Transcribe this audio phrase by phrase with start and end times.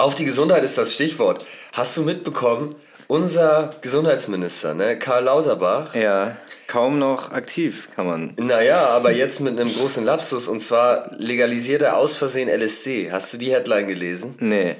[0.00, 1.44] Auf die Gesundheit ist das Stichwort.
[1.74, 2.74] Hast du mitbekommen,
[3.06, 5.94] unser Gesundheitsminister, ne, Karl Lauterbach.
[5.94, 6.38] Ja,
[6.68, 8.32] kaum noch aktiv, kann man.
[8.38, 13.12] Naja, aber jetzt mit einem großen Lapsus und zwar legalisiert er aus Versehen LSD.
[13.12, 14.36] Hast du die Headline gelesen?
[14.38, 14.76] Nee.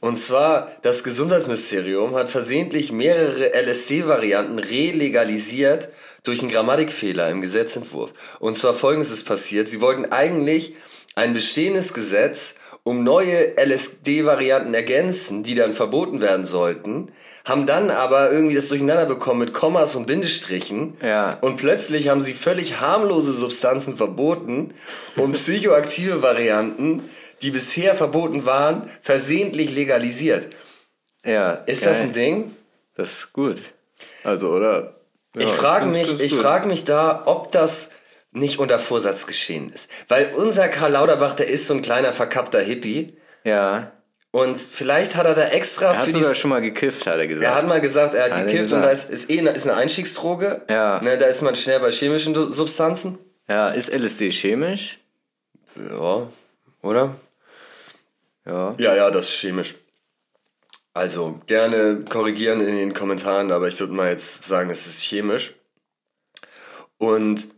[0.00, 5.90] Und zwar, das Gesundheitsministerium hat versehentlich mehrere LSD-Varianten relegalisiert
[6.22, 8.14] durch einen Grammatikfehler im Gesetzentwurf.
[8.38, 9.68] Und zwar folgendes ist passiert.
[9.68, 10.74] Sie wollten eigentlich
[11.14, 12.54] ein bestehendes Gesetz
[12.84, 17.12] um neue LSD-Varianten ergänzen, die dann verboten werden sollten,
[17.44, 20.94] haben dann aber irgendwie das durcheinander bekommen mit Kommas und Bindestrichen.
[21.02, 21.38] Ja.
[21.40, 24.74] Und plötzlich haben sie völlig harmlose Substanzen verboten
[25.16, 27.08] und psychoaktive Varianten,
[27.42, 30.48] die bisher verboten waren, versehentlich legalisiert.
[31.24, 31.52] Ja.
[31.52, 31.92] Ist geil.
[31.92, 32.56] das ein Ding?
[32.96, 33.60] Das ist gut.
[34.24, 34.94] Also, oder?
[35.36, 37.90] Ja, ich frage mich, ich frage mich da, ob das
[38.32, 39.90] nicht unter Vorsatz geschehen ist.
[40.08, 43.16] Weil unser Karl Lauterbach, der ist so ein kleiner verkappter Hippie.
[43.44, 43.92] Ja.
[44.30, 47.26] Und vielleicht hat er da extra Er hat für sogar schon mal gekifft, hat er
[47.26, 47.44] gesagt.
[47.44, 48.86] Er hat mal gesagt, er hat Hat er gekifft und gesagt.
[48.86, 50.62] da ist, ist eh eine, ist eine Einstiegsdroge.
[50.70, 51.00] Ja.
[51.02, 53.18] Ne, da ist man schnell bei chemischen Substanzen.
[53.48, 54.96] ja, ist LSD chemisch?
[55.76, 56.28] Ja,
[56.80, 57.16] oder?
[58.46, 58.74] Ja.
[58.78, 59.74] Ja, ja, das ist chemisch.
[60.94, 65.54] Also gerne korrigieren in den Kommentaren, aber ich würde mal jetzt sagen, es ist chemisch.
[66.98, 67.48] Und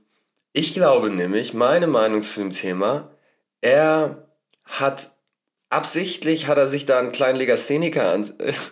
[0.55, 3.11] ich glaube nämlich, meine Meinung zu dem Thema,
[3.61, 4.27] er
[4.65, 5.11] hat
[5.69, 8.25] absichtlich hat er sich da einen kleinen Legastheniker an,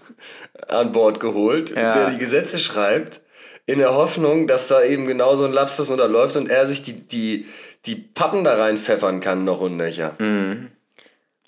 [0.69, 1.95] an Bord geholt, Ja.
[1.95, 3.21] der die Gesetze schreibt,
[3.67, 7.07] in der Hoffnung, dass da eben genau so ein Lapsus unterläuft und er sich die,
[7.07, 7.47] die,
[7.85, 10.17] die Pappen da reinpfeffern kann, noch und nöcher.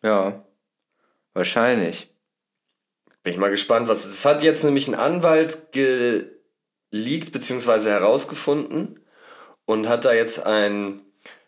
[0.03, 0.45] Ja.
[1.33, 2.09] Wahrscheinlich.
[3.23, 4.05] Bin ich mal gespannt, was.
[4.05, 7.89] Das hat jetzt nämlich ein Anwalt geleakt bzw.
[7.89, 9.01] herausgefunden
[9.67, 11.01] und hat da jetzt einen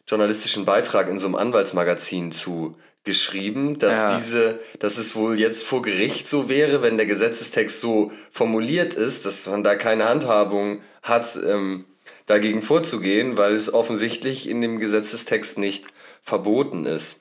[0.08, 4.16] journalistischen Beitrag in so einem Anwaltsmagazin zu geschrieben, dass Ja.
[4.16, 9.26] diese, dass es wohl jetzt vor Gericht so wäre, wenn der Gesetzestext so formuliert ist,
[9.26, 11.84] dass man da keine Handhabung hat, ähm,
[12.26, 15.86] dagegen vorzugehen, weil es offensichtlich in dem Gesetzestext nicht
[16.22, 17.18] verboten ist.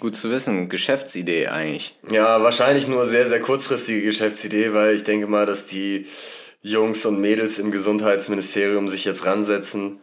[0.00, 0.70] Gut zu wissen.
[0.70, 1.96] Geschäftsidee eigentlich.
[2.10, 6.06] Ja, wahrscheinlich nur sehr, sehr kurzfristige Geschäftsidee, weil ich denke mal, dass die
[6.62, 10.00] Jungs und Mädels im Gesundheitsministerium sich jetzt ransetzen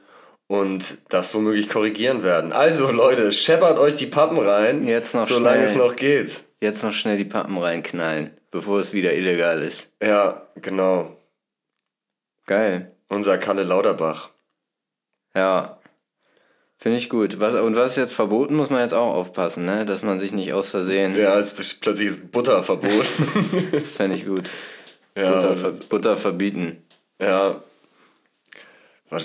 [0.51, 2.51] und das womöglich korrigieren werden.
[2.51, 5.63] Also Leute, scheppert euch die Pappen rein, Jetzt noch solange schnell.
[5.65, 6.43] es noch geht.
[6.59, 9.93] Jetzt noch schnell die Pappen reinknallen, bevor es wieder illegal ist.
[10.03, 11.15] Ja, genau.
[12.47, 12.91] Geil.
[13.07, 14.31] Unser Kalle Lauterbach.
[15.33, 15.79] Ja.
[16.77, 17.39] Finde ich gut.
[17.39, 19.85] Was, und was ist jetzt verboten, muss man jetzt auch aufpassen, ne?
[19.85, 21.15] Dass man sich nicht aus Versehen.
[21.15, 23.69] Ja, ist plötzlich ist Butter verboten.
[23.71, 24.49] Das fände ich gut.
[25.15, 26.83] ja, Butter, Butter verbieten.
[27.21, 27.63] Ja.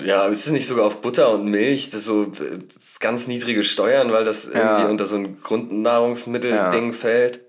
[0.03, 3.63] Ja, aber ist es nicht sogar auf Butter und Milch, das so das ganz niedrige
[3.63, 4.89] Steuern, weil das irgendwie Ja.
[4.89, 6.91] unter so ein Grundnahrungsmittel-Ding Ja.
[6.93, 7.39] fällt?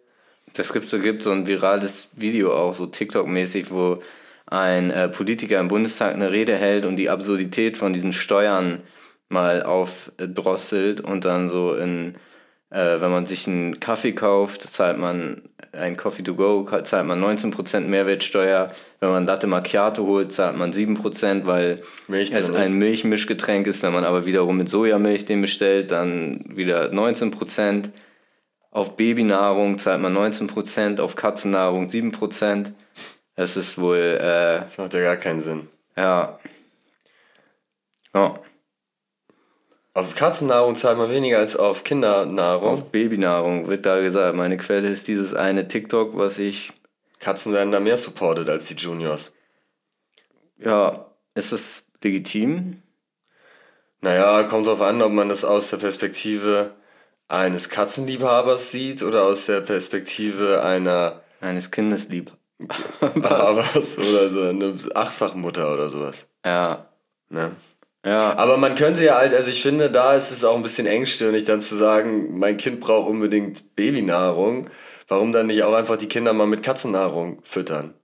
[0.55, 4.01] Das gibt so, gibt so ein virales Video auch, so TikTok-mäßig, wo
[4.47, 8.83] ein äh, Politiker im Bundestag eine Rede hält und die Absurdität von diesen Steuern
[9.29, 12.15] mal aufdrosselt und dann so in,
[12.71, 15.43] äh, wenn man sich einen Kaffee kauft, zahlt man
[15.73, 18.67] ein Coffee to go, zahlt man 19% Mehrwertsteuer.
[19.01, 21.77] Wenn man Latte Macchiato holt, zahlt man 7%, weil
[22.09, 22.75] Milch es ein.
[22.79, 23.83] Milchmischgetränk ist.
[23.83, 27.91] Wenn man aber wiederum mit Sojamilch den bestellt, dann wieder 19%.
[28.71, 32.73] Auf Babynahrung zahlt man 19%, auf Katzennahrung 7%.
[33.35, 35.69] Das ist wohl, äh, Das macht ja gar keinen Sinn.
[35.97, 36.39] ja.
[38.15, 38.35] Ja,
[39.99, 42.69] Auf Katzennahrung zahlt man weniger als auf Kindernahrung.
[42.69, 44.37] auf Babynahrung wird da gesagt.
[44.37, 46.73] Meine Quelle ist dieses eine TikTok, was ich,
[47.19, 49.33] Katzen werden da mehr supported als die Juniors.
[50.59, 52.81] ja, ist es legitim?
[54.01, 56.75] Naja, kommt drauf an, ob man das aus der Perspektive
[57.27, 62.31] eines Katzenliebhabers sieht oder aus der Perspektive einer Eines Kindes lieb.
[63.01, 66.29] Habers oder so eine Achtfachmutter oder sowas.
[66.45, 66.89] Ja,
[67.31, 67.55] Ne?
[68.05, 70.87] Ja, Aber man könnte ja halt, also ich finde, da ist es auch ein bisschen
[70.87, 74.69] engstirnig, dann zu sagen, mein Kind braucht unbedingt Babynahrung.
[75.09, 77.95] Warum dann nicht auch einfach die Kinder mal mit Katzennahrung füttern?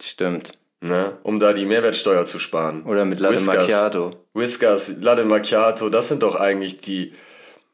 [0.00, 0.52] stimmt.
[0.80, 1.18] Ne?
[1.24, 2.84] Um da die Mehrwertsteuer zu sparen.
[2.84, 3.56] Oder mit Latte Whiskas.
[3.56, 4.12] Macchiato.
[4.34, 7.12] Whiskas, Latte Macchiato, das sind doch eigentlich die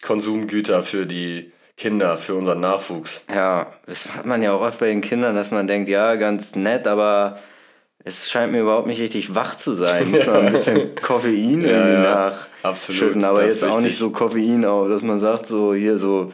[0.00, 3.25] Konsumgüter für die Kinder, für unseren Nachwuchs.
[3.32, 6.56] Ja, das hat man ja auch oft bei den Kindern, dass man denkt, ja, ganz
[6.56, 7.38] nett, aber
[8.05, 10.11] es scheint mir überhaupt nicht richtig wach zu sein.
[10.11, 14.11] Muss man ein bisschen Koffein irgendwie ja, nach absolut, schütten, aber jetzt auch nicht so
[14.11, 16.33] Koffein, auch, dass man sagt, so hier so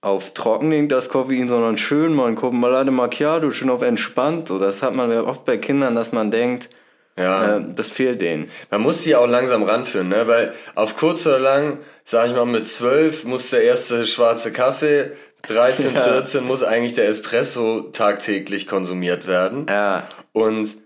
[0.00, 4.46] auf trocken das Koffein, sondern schön, man guckt mal Latte Macchiato, schön auf entspannt.
[4.46, 6.68] So, das hat man ja oft bei Kindern, dass man denkt,
[7.18, 7.56] Ja.
[7.58, 8.50] Äh, das fehlt denen.
[8.70, 10.26] Man muss die auch langsam ranführen, ne?
[10.28, 15.12] weil auf kurz oder lang, sag ich mal, mit 12 muss der erste schwarze Kaffee,
[15.48, 16.00] 13, Ja.
[16.00, 19.66] 14 muss eigentlich der Espresso tagtäglich konsumiert werden.
[19.68, 20.02] Ja,
[20.32, 20.76] Und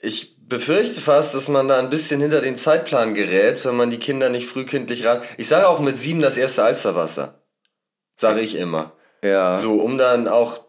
[0.00, 3.98] ich befürchte fast, dass man da ein bisschen hinter den Zeitplan gerät, wenn man die
[3.98, 5.20] Kinder nicht frühkindlich ran.
[5.36, 7.42] Ich sage auch mit sieben das erste Alsterwasser.
[8.16, 8.92] Sage ich immer.
[9.22, 9.58] ja.
[9.58, 10.60] So, um dann auch,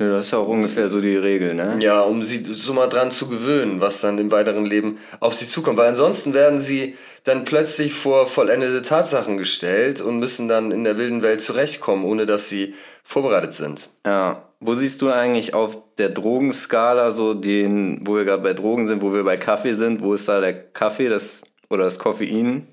[0.00, 1.76] Ja, Das ist ja auch ungefähr so die Regel, ne?
[1.80, 5.46] ja, um sie so mal dran zu gewöhnen, was dann im weiteren Leben auf sie
[5.46, 5.78] zukommt.
[5.78, 10.98] Weil ansonsten werden sie dann plötzlich vor vollendete Tatsachen gestellt und müssen dann in der
[10.98, 13.90] wilden Welt zurechtkommen, ohne dass sie vorbereitet sind.
[14.06, 14.48] Ja.
[14.64, 19.02] Wo siehst du eigentlich auf der Drogenskala so den, wo wir gerade bei Drogen sind,
[19.02, 22.68] wo wir bei Kaffee sind, wo ist da der Kaffee das oder das Koffein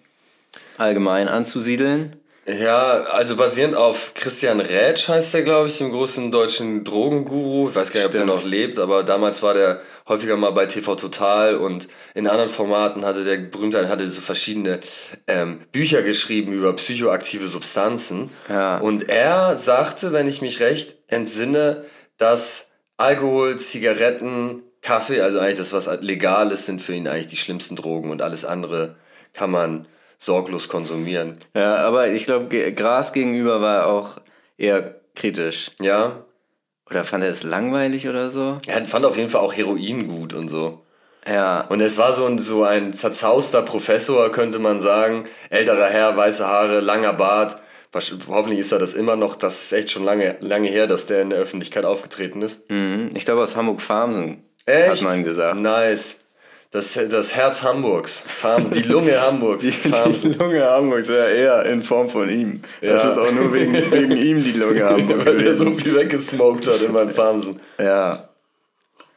[0.78, 2.16] allgemein anzusiedeln?
[2.50, 7.70] Ja, also basierend auf Christian Rätsch heißt der, glaube ich, dem großen deutschen Drogenguru.
[7.70, 8.34] Ich weiß gar nicht, ob der Stimmt.
[8.34, 13.06] noch lebt, aber damals war der häufiger mal bei TV Total und in anderen Formaten
[13.06, 14.80] hatte der berühmte hatte so verschiedene
[15.28, 18.32] ähm, Bücher geschrieben über psychoaktive Substanzen.
[18.50, 18.78] Ja.
[18.80, 21.86] Und er sagte, wenn ich mich recht entsinne,
[22.18, 27.38] dass Alkohol, Zigaretten, Kaffee, also eigentlich das, was legal ist, sind für ihn eigentlich die
[27.38, 28.96] schlimmsten Drogen und alles andere
[29.34, 29.88] kann man
[30.20, 31.40] sorglos konsumieren.
[31.56, 34.18] Ja, aber ich glaube, Gras gegenüber war auch
[34.58, 35.72] eher kritisch.
[35.82, 36.24] Ja,
[36.90, 38.60] Oder fand er es langweilig oder so?
[38.68, 40.84] Er fand auf jeden Fall auch Heroin gut und so.
[41.28, 41.62] Ja.
[41.70, 45.24] Und es war so ein, so ein zerzauster Professor, könnte man sagen.
[45.50, 47.58] Älterer Herr, weiße Haare, langer Bart.
[48.28, 49.36] Hoffentlich ist er das immer noch.
[49.36, 52.70] Das ist echt schon lange, lange her, dass der in der Öffentlichkeit aufgetreten ist.
[52.70, 53.10] Mhm.
[53.16, 54.44] Ich glaube aus Hamburg-Farmsen.
[54.66, 54.92] Echt?
[54.92, 55.60] Hat man gesagt.
[55.60, 56.18] Nice.
[56.72, 58.24] Das, das Herz Hamburgs.
[58.28, 59.64] Farms, die Lunge Hamburgs.
[59.64, 62.62] Die, die Lunge Hamburgs wäre eher in Form von ihm.
[62.82, 63.10] Das Ja.
[63.10, 66.82] ist auch nur wegen, wegen ihm die Lunge Hamburg Weil er so viel weggesmoked hat
[66.82, 67.60] in Farmsen.
[67.80, 68.30] Ja.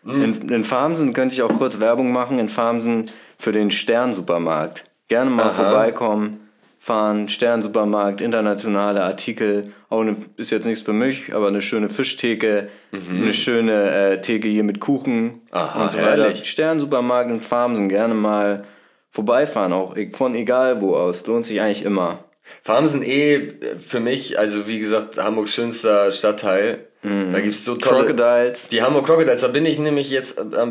[0.04, 0.22] Hm.
[0.24, 2.38] In, in Farmsen könnte ich auch kurz Werbung machen.
[2.38, 4.84] In Farmsen für den Stern-Supermarkt.
[5.08, 5.52] Gerne mal Aha.
[5.52, 6.41] vorbeikommen,
[6.84, 7.28] fahren.
[7.28, 9.62] Stern-Supermarkt, internationale Artikel.
[9.88, 12.66] Auch eine, ist jetzt nichts für mich, aber eine schöne Fischtheke,
[13.08, 15.40] eine schöne äh, Theke hier mit Kuchen Mhm.
[15.52, 16.34] Aha, und so weiter.
[16.34, 17.88] Stern-Supermarkt in Farmsen.
[17.88, 18.64] Gerne mal
[19.10, 21.24] vorbeifahren, auch e- von egal wo aus.
[21.26, 22.18] Lohnt sich eigentlich immer.
[22.64, 26.88] Farmsen eh für mich, also wie gesagt, Hamburgs schönster Stadtteil.
[27.02, 28.06] Da gibt's so tolle...
[28.06, 28.68] Crocodiles.
[28.68, 30.70] Die Hamburg Crocodiles, da bin ich nämlich jetzt am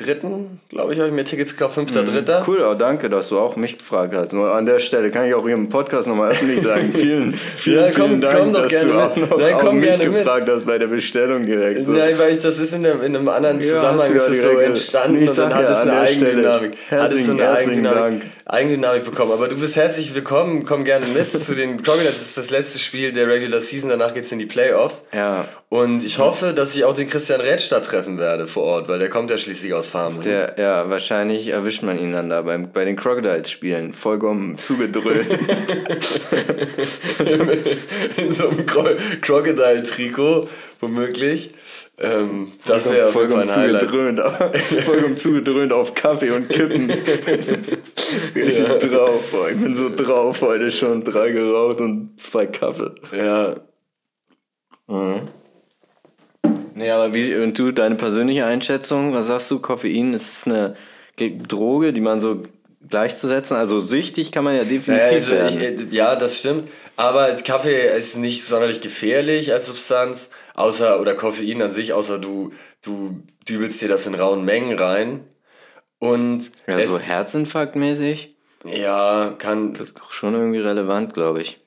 [0.00, 2.42] 4.3., glaube ich, habe ich mir Tickets gekauft, 5.3.
[2.48, 4.32] Cool, auch danke, dass du auch mich gefragt hast.
[4.32, 6.92] Nur an der Stelle kann ich auch hier im Podcast nochmal öffentlich sagen.
[6.94, 9.72] Vielen, vielen, Ja, komm- vielen Dank, komm doch dass gerne du auch noch Nein, auch
[9.72, 10.24] mich gerne mit.
[10.24, 11.86] gefragt hast bei der Bestellung direkt.
[11.86, 11.92] So.
[11.92, 14.48] Nein, weil ich, das ist in, der, in einem anderen Zusammenhang ist ja es so
[14.58, 16.72] entstanden und dann sag hat ja, es eine Eigendynamik.
[16.90, 18.32] Hat es so herzlichen- eine herzlichen Eigendynamik, Dank.
[18.46, 19.32] Eigendynamik bekommen.
[19.32, 22.12] Aber du bist herzlich willkommen, komm gerne mit zu den Crocodiles.
[22.12, 25.04] Das ist das letzte Spiel der Regular Season, danach geht's in die Playoffs.
[25.12, 28.98] Ja, Und ich hoffe, dass ich auch den Christian Rätstadt treffen werde vor Ort, weil
[28.98, 30.30] der kommt ja schließlich aus Farmsen.
[30.30, 33.94] der, ja, wahrscheinlich erwischt man ihn dann da beim, bei den Crocodiles-Spielen.
[33.94, 35.26] Vollkommen zugedröhnt.
[38.18, 38.84] in so einem Cro
[39.22, 40.48] Crocodile-Trikot,
[40.80, 41.48] womöglich.
[41.98, 44.20] Ähm, das wäre vollkommen zugedröhnt.
[44.84, 46.90] vollkommen zugedröhnt auf Kaffee und Kippen.
[46.90, 49.30] ich bin drauf.
[49.30, 51.04] boah, Ich bin so drauf heute schon.
[51.04, 52.92] Drei geraucht und zwei Kaffee.
[53.16, 53.54] Ja,
[56.74, 60.74] Nee, aber wie, und du, deine persönliche Einschätzung, was sagst du, Koffein, ist es eine
[61.16, 62.42] Ge- Droge, die man so
[62.88, 65.48] gleichzusetzen, also süchtig kann man ja definitiv also werden.
[65.48, 66.70] ich, äh, ja, das stimmt.
[66.96, 72.52] Aber Kaffee ist nicht sonderlich gefährlich als Substanz, außer, oder Koffein an sich, außer du,
[72.82, 75.24] du dübelst dir das in rauen Mengen rein.
[75.98, 81.60] Und ja, es, so Herzinfarktmäßig, ja, kann, das ist schon irgendwie relevant, glaube ich.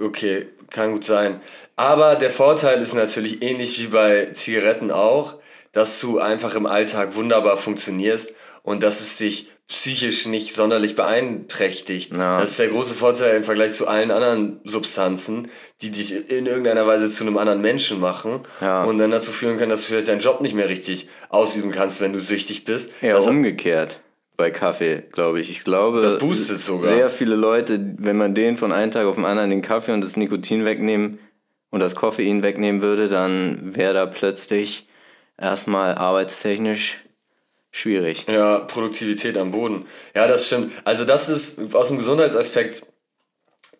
[0.00, 1.40] Okay, kann gut sein.
[1.76, 5.36] Aber der Vorteil ist natürlich ähnlich wie bei Zigaretten auch,
[5.72, 12.12] dass du einfach im Alltag wunderbar funktionierst und dass es dich psychisch nicht sonderlich beeinträchtigt.
[12.12, 12.40] Ja.
[12.40, 15.48] Das ist der große Vorteil im Vergleich zu allen anderen Substanzen,
[15.80, 18.84] die dich in irgendeiner Weise zu einem anderen Menschen machen Ja.
[18.84, 22.00] und dann dazu führen können, dass du vielleicht deinen Job nicht mehr richtig ausüben kannst,
[22.00, 22.90] wenn du süchtig bist.
[23.00, 23.96] Ja, Das- umgekehrt
[24.36, 25.50] bei Kaffee, glaube ich.
[25.50, 26.88] Ich glaube, Das boostet sogar.
[26.88, 30.02] sehr viele Leute, wenn man denen von einem Tag auf den anderen den Kaffee und
[30.02, 31.18] das Nikotin wegnehmen
[31.70, 34.86] und das Koffein wegnehmen würde, dann wäre da plötzlich
[35.38, 36.98] erstmal arbeitstechnisch
[37.72, 38.26] schwierig.
[38.28, 39.86] Ja, Produktivität am Boden.
[40.14, 40.72] Ja, das stimmt.
[40.84, 42.84] Also das ist aus dem Gesundheitsaspekt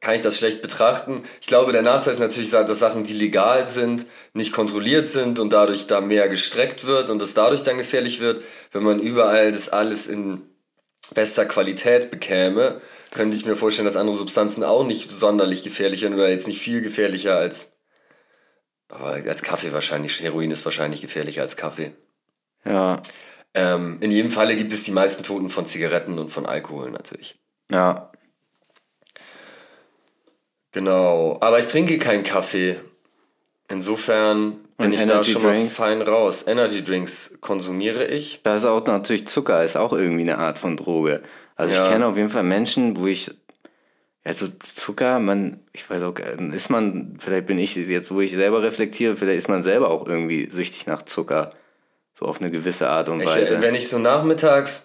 [0.03, 1.23] kann ich das schlecht betrachten.
[1.41, 5.53] Ich glaube, der Nachteil ist natürlich, dass Sachen, die legal sind, nicht kontrolliert sind und
[5.53, 8.43] dadurch da mehr gestreckt wird und es dadurch dann gefährlich wird.
[8.73, 10.43] Wenn man überall das alles in
[11.15, 12.81] bester Qualität bekäme,
[13.13, 16.61] könnte ich mir vorstellen, dass andere Substanzen auch nicht sonderlich gefährlich sind oder jetzt nicht
[16.61, 17.71] viel gefährlicher als,
[18.89, 20.21] aber als Kaffee wahrscheinlich.
[20.21, 21.93] Heroin ist wahrscheinlich gefährlicher als Kaffee.
[22.65, 23.01] Ja,
[23.55, 27.39] Ähm, in jedem Falle gibt es die meisten Toten von Zigaretten und von Alkohol natürlich.
[27.71, 28.11] Ja.
[30.73, 31.37] Genau.
[31.41, 32.77] Aber ich trinke keinen Kaffee.
[33.69, 35.77] Insofern bin Und ich da Energy schon mal Drinks?
[35.77, 36.45] fein raus.
[36.47, 38.41] Energy Drinks konsumiere ich.
[38.43, 41.23] Da ist auch natürlich Zucker, ist auch irgendwie eine Art von Droge.
[41.57, 41.85] Also Ja.
[41.85, 43.31] ich kenne auf jeden Fall Menschen, wo ich,
[44.25, 48.33] also Zucker, man, ich weiß auch, gar- ist man, vielleicht bin ich jetzt, wo ich
[48.33, 51.51] selber reflektiere, vielleicht ist man selber auch irgendwie süchtig nach Zucker.
[52.23, 53.57] So auf eine gewisse Art und Ich, Weise.
[53.57, 54.85] äh, wenn ich so nachmittags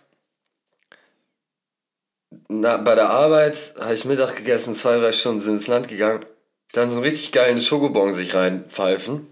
[2.50, 6.20] na, bei der Arbeit habe ich Mittag gegessen, zwei, drei Stunden sind ins Land gegangen,
[6.74, 9.28] dann so einen richtig geilen Schokobon sich reinpfeifen.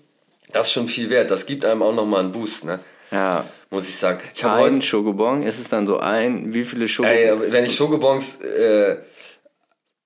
[0.51, 1.31] Das ist schon viel wert.
[1.31, 2.79] Das gibt einem auch nochmal einen Boost, ne?
[3.11, 4.19] ja, Muss ich sagen.
[4.33, 7.17] Ich habe ein heute, Schokobon, ist es dann so ein, wie viele Schokobon?
[7.17, 8.97] ey, wenn ich Schokobons äh,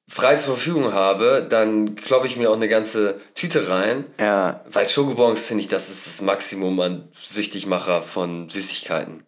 [0.10, 4.06] frei zur Verfügung habe, dann kloppe ich mir auch eine ganze Tüte rein.
[4.20, 9.24] ja, Weil Schokobons finde ich, das ist das Maximum an Süchtigmacher von Süßigkeiten.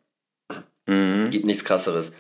[0.88, 1.30] mhm.
[1.30, 2.12] Gibt nichts krasseres.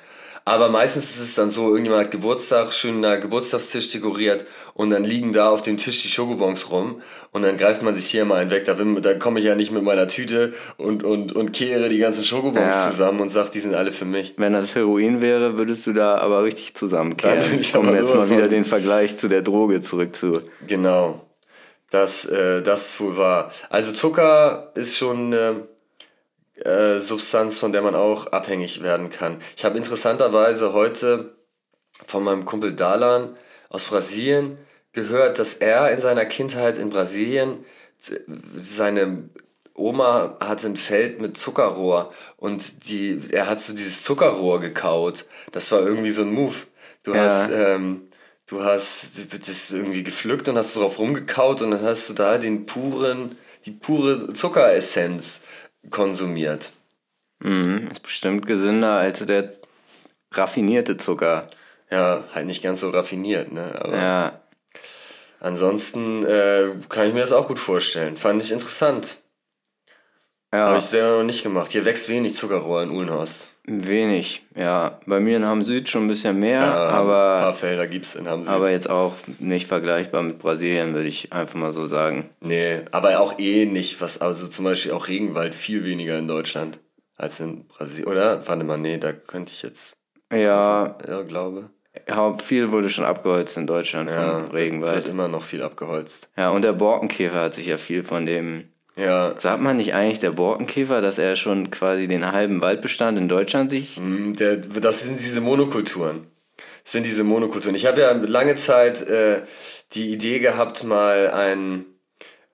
[0.43, 5.03] Aber meistens ist es dann so, irgendjemand hat Geburtstag, schön einen Geburtstagstisch dekoriert und dann
[5.03, 8.37] liegen da auf dem Tisch die Schokobons rum und dann greift man sich hier mal
[8.41, 8.65] einen weg.
[8.65, 12.23] Da, da komme ich ja nicht mit meiner Tüte und, und, und kehre die ganzen
[12.23, 12.89] Schokobons Ja.
[12.89, 14.33] zusammen und sag, die sind alle für mich.
[14.37, 17.37] Wenn das Heroin wäre, würdest du da aber richtig zusammenkehren.
[17.75, 20.33] Um jetzt mal wieder den Vergleich zu der Droge zurück zu.
[20.65, 21.21] Genau.
[21.91, 23.51] Das, äh, das ist wohl wahr.
[23.69, 25.67] Also Zucker ist schon eine
[26.65, 29.37] äh, Substanz, von der man auch abhängig werden kann.
[29.55, 31.35] Ich habe interessanterweise heute
[32.07, 33.35] von meinem Kumpel Dalan
[33.69, 34.57] aus Brasilien
[34.93, 37.63] gehört, dass er in seiner Kindheit in Brasilien
[38.55, 39.29] seine
[39.75, 45.25] Oma hatte ein Feld mit Zuckerrohr und die, er hat so dieses Zuckerrohr gekaut.
[45.51, 46.55] Das war irgendwie so ein Move.
[47.03, 47.23] Du Ja.
[47.23, 48.07] hast, ähm,
[48.47, 52.65] du hast das irgendwie gepflückt und hast drauf rumgekaut und dann hast du da den
[52.65, 55.41] puren, die pure Zuckeressenz
[55.89, 56.71] konsumiert.
[57.39, 57.87] Mhm.
[57.91, 59.53] Ist bestimmt gesünder als der
[60.33, 61.47] raffinierte Zucker.
[61.89, 63.73] Ja, halt nicht ganz so raffiniert, ne?
[63.79, 64.41] Aber Ja.
[65.39, 68.15] ansonsten äh, kann ich mir das auch gut vorstellen.
[68.15, 69.17] Fand ich interessant.
[70.53, 71.71] Ja, Habe ich selber noch nicht gemacht.
[71.71, 73.47] Hier wächst wenig Zuckerrohr in Uhlenhorst.
[73.63, 74.45] wenig.
[74.55, 77.87] Ja, bei mir in Hamm Süd schon ein bisschen mehr, Ja, Ein aber, paar Felder
[77.87, 78.51] gibt's in Hamsig.
[78.51, 82.29] aber jetzt auch nicht vergleichbar mit Brasilien, würde ich einfach mal so sagen.
[82.41, 86.79] Nee, aber auch eh nicht, was, also zum Beispiel auch Regenwald viel weniger in Deutschland
[87.15, 88.09] als in Brasilien.
[88.11, 88.45] Oder?
[88.47, 89.93] Warte mal, nee, da könnte ich jetzt,
[90.33, 91.69] Ja, ja, glaube.
[92.09, 95.07] hau- viel wurde schon abgeholzt in Deutschland Ja, vom wird Regenwald.
[95.07, 96.27] immer noch viel abgeholzt.
[96.35, 98.65] Ja, und der Borkenkäfer hat sich ja viel von dem.
[98.97, 103.29] Ja, Sagt man nicht eigentlich der Borkenkäfer, dass er schon quasi den halben Waldbestand in
[103.29, 103.99] Deutschland sich.
[103.99, 106.27] mm, der, das sind diese Monokulturen.
[106.83, 107.75] Das sind diese Monokulturen.
[107.75, 109.41] Ich habe ja lange Zeit äh,
[109.93, 111.85] die Idee gehabt, mal ein,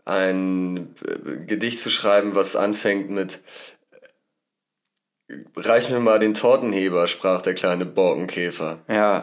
[0.05, 3.39] ein äh, Gedicht zu schreiben, was anfängt mit
[5.57, 8.79] Reich mir mal den Tortenheber, sprach der kleine Borkenkäfer.
[8.87, 9.21] Ja,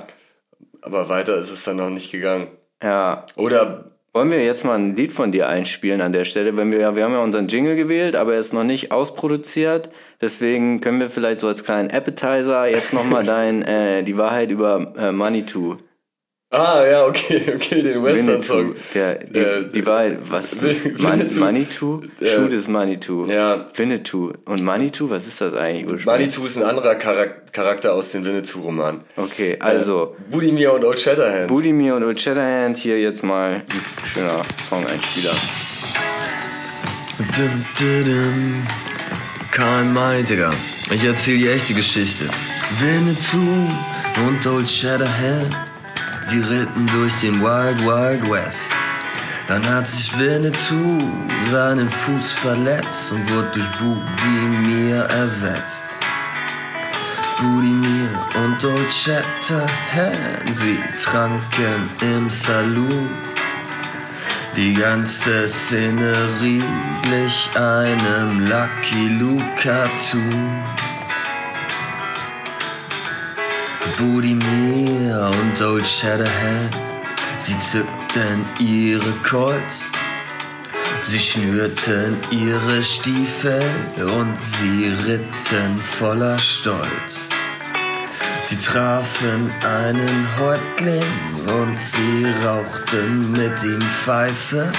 [0.82, 2.48] Aber weiter ist es dann noch nicht gegangen.
[2.82, 3.24] ja.
[3.36, 6.56] Oder Wollen wir jetzt mal ein Lied von dir einspielen an der Stelle?
[6.56, 9.88] Wenn wir, ja, wir haben ja unseren Jingle gewählt, aber er ist noch nicht ausproduziert.
[10.20, 14.86] Deswegen können wir vielleicht so als kleinen Appetizer jetzt nochmal dein, äh, die Wahrheit über
[14.96, 15.76] äh, Manitou.
[16.54, 18.68] Ah, ja, okay, okay, den Western-Song.
[18.74, 18.78] Winnetou.
[18.94, 20.60] Der, die, Äh, die Wahrheit, was?
[20.60, 20.70] Man,
[21.18, 21.40] Winnetou.
[21.40, 22.00] Manitou?
[22.20, 23.24] Äh, Shoot ist Manitou.
[23.26, 24.32] Ja, Winnetou.
[24.44, 26.06] Und Manitou, was ist das eigentlich ursprünglich?
[26.06, 29.00] Manitou ist ein anderer Charak Charakter aus dem Winnetou-Roman.
[29.16, 31.48] Okay, also, Budimir und Old Shatterhands.
[31.48, 33.62] Budimir und Old Shatterhand, hier jetzt mal ein
[34.04, 35.34] schöner Song-Einspieler.
[37.36, 38.66] Dum, dum, dum.
[39.52, 40.52] Karl May, Digga.
[40.90, 42.24] Ich erzähl die echte Geschichte.
[42.80, 43.68] Winnetou
[44.26, 45.54] und Old Shatterhand,
[46.26, 48.70] sie ritten durch den Wild Wild West.
[49.48, 51.00] Dann hat sich Winnetou
[51.50, 55.86] seinen Fuß verletzt und wurde durch Budimir ersetzt.
[57.40, 63.10] Budimir und Old Shatterhand, sie tranken im Saloon.
[64.56, 66.62] Die ganze Szenerie
[67.02, 69.08] glich einem Lucky
[73.98, 74.14] Luke-Cartoon.
[74.14, 76.76] Budimir und Old Shatterhand,
[77.38, 79.82] sie zückten ihre Colts.
[81.02, 83.62] Sie schnürten ihre Stiefel
[83.96, 87.28] und sie ritten voller Stolz.
[88.44, 91.02] Sie trafen einen Häuptling
[91.46, 94.72] und sie rauchten mit ihm Pfeife.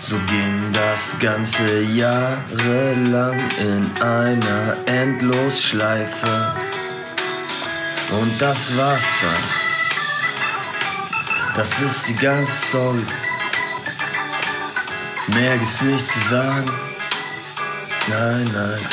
[0.00, 6.67] So ging das ganze jahrelang in einer Endlosschleife.
[8.10, 9.36] Und das Wasser,
[11.54, 13.04] das ist die ganze Story.
[15.28, 16.70] Mehr gibt's nicht zu sagen.
[18.08, 18.88] Nein, nein.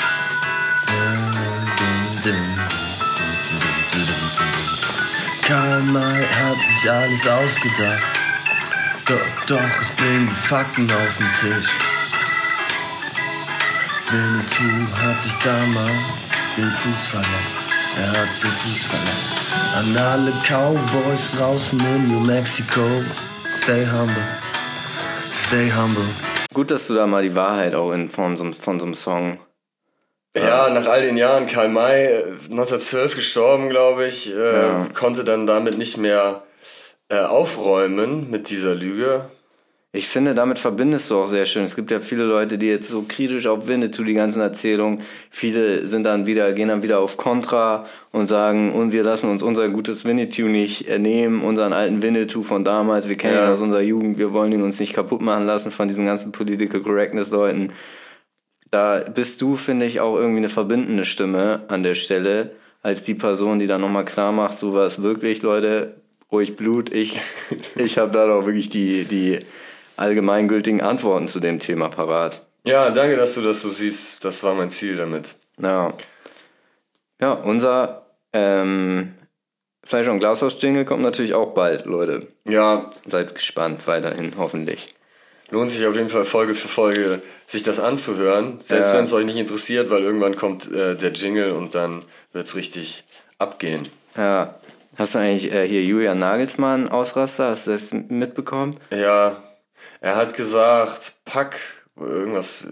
[5.48, 8.02] Karl May hat sich alles ausgedacht.
[9.06, 11.70] Doch, doch, ich bring die Fakten auf den Tisch.
[14.10, 15.92] Winnetou hat sich damals
[16.58, 17.65] den Fuß verletzt.
[17.98, 19.76] Er hat den Fuß verletzt.
[19.76, 22.82] An alle Cowboys draußen in New Mexico.
[23.62, 24.16] Stay humble.
[25.34, 26.06] Stay humble.
[26.54, 29.40] Gut, dass du da mal die Wahrheit auch in Form so- von so einem Song.
[30.36, 34.88] Ja, nach all den Jahren, Karl May, äh, 1912 gestorben, glaube ich, äh, Ja.
[34.94, 36.44] konnte dann damit nicht mehr
[37.08, 39.26] äh, aufräumen mit dieser Lüge.
[39.96, 41.64] Ich finde, damit verbindest du auch sehr schön.
[41.64, 45.02] Es gibt ja viele Leute, die jetzt so kritisch auf Winnetou die ganzen Erzählungen.
[45.30, 49.42] Viele sind dann wieder, gehen dann wieder auf Contra und sagen, und wir lassen uns
[49.42, 53.08] unser gutes Winnetou nicht nehmen, unseren alten Winnetou von damals.
[53.08, 53.52] Wir kennen ihn Ja.
[53.52, 54.18] aus unserer Jugend.
[54.18, 57.72] Wir wollen ihn uns nicht kaputt machen lassen von diesen ganzen Political Correctness Leuten.
[58.72, 63.14] Da bist du, finde ich, auch irgendwie eine verbindende Stimme an der Stelle, als die
[63.16, 65.96] Person, die dann nochmal klar macht, so was wirklich, Leute,
[66.32, 67.18] ruhig Blut, ich,
[67.78, 69.40] ich habe da doch wirklich die, die
[69.98, 72.42] allgemeingültigen Antworten zu dem Thema parat.
[72.68, 74.26] Ja, danke, dass du das so siehst.
[74.26, 75.36] Das war mein Ziel damit.
[75.62, 75.94] Ja,
[77.22, 79.14] ja unser ähm,
[79.84, 82.22] Fleisch- und Glashaus-Jingle kommt natürlich auch bald, Leute.
[82.48, 84.94] Ja, Seid gespannt weiterhin, hoffentlich.
[85.52, 88.60] lohnt sich auf jeden Fall Folge für Folge, sich das anzuhören.
[88.60, 88.98] Selbst Ja.
[88.98, 92.56] wenn es euch nicht interessiert, weil irgendwann kommt äh, der Jingle und dann wird es
[92.56, 93.04] richtig
[93.38, 93.88] abgehen.
[94.18, 94.56] Ja,
[94.98, 97.50] hast du eigentlich äh, hier Julian Nagelsmann Ausraster?
[97.50, 98.76] Hast du das mitbekommen?
[98.90, 99.38] Ja,
[100.02, 101.60] er hat gesagt, Pack,
[101.96, 102.68] irgendwas,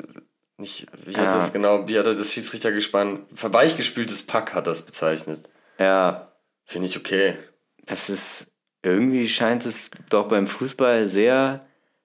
[0.58, 1.36] nicht, wie hat Ja.
[1.36, 5.50] das genau, wie hat er das Schiedsrichtergespann, weichgespültes Pack hat das bezeichnet.
[5.80, 6.32] Ja,
[6.66, 7.38] Finde ich okay.
[7.86, 8.48] das ist,
[8.84, 11.60] irgendwie scheint es doch beim Fußball sehr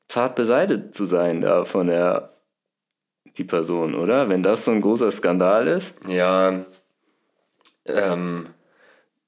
[0.09, 2.33] zart beseitigt zu sein, da von der,
[3.37, 4.29] die Person, oder?
[4.29, 5.97] Wenn das so ein großer Skandal ist.
[6.09, 6.65] Ja,
[7.85, 8.49] ähm,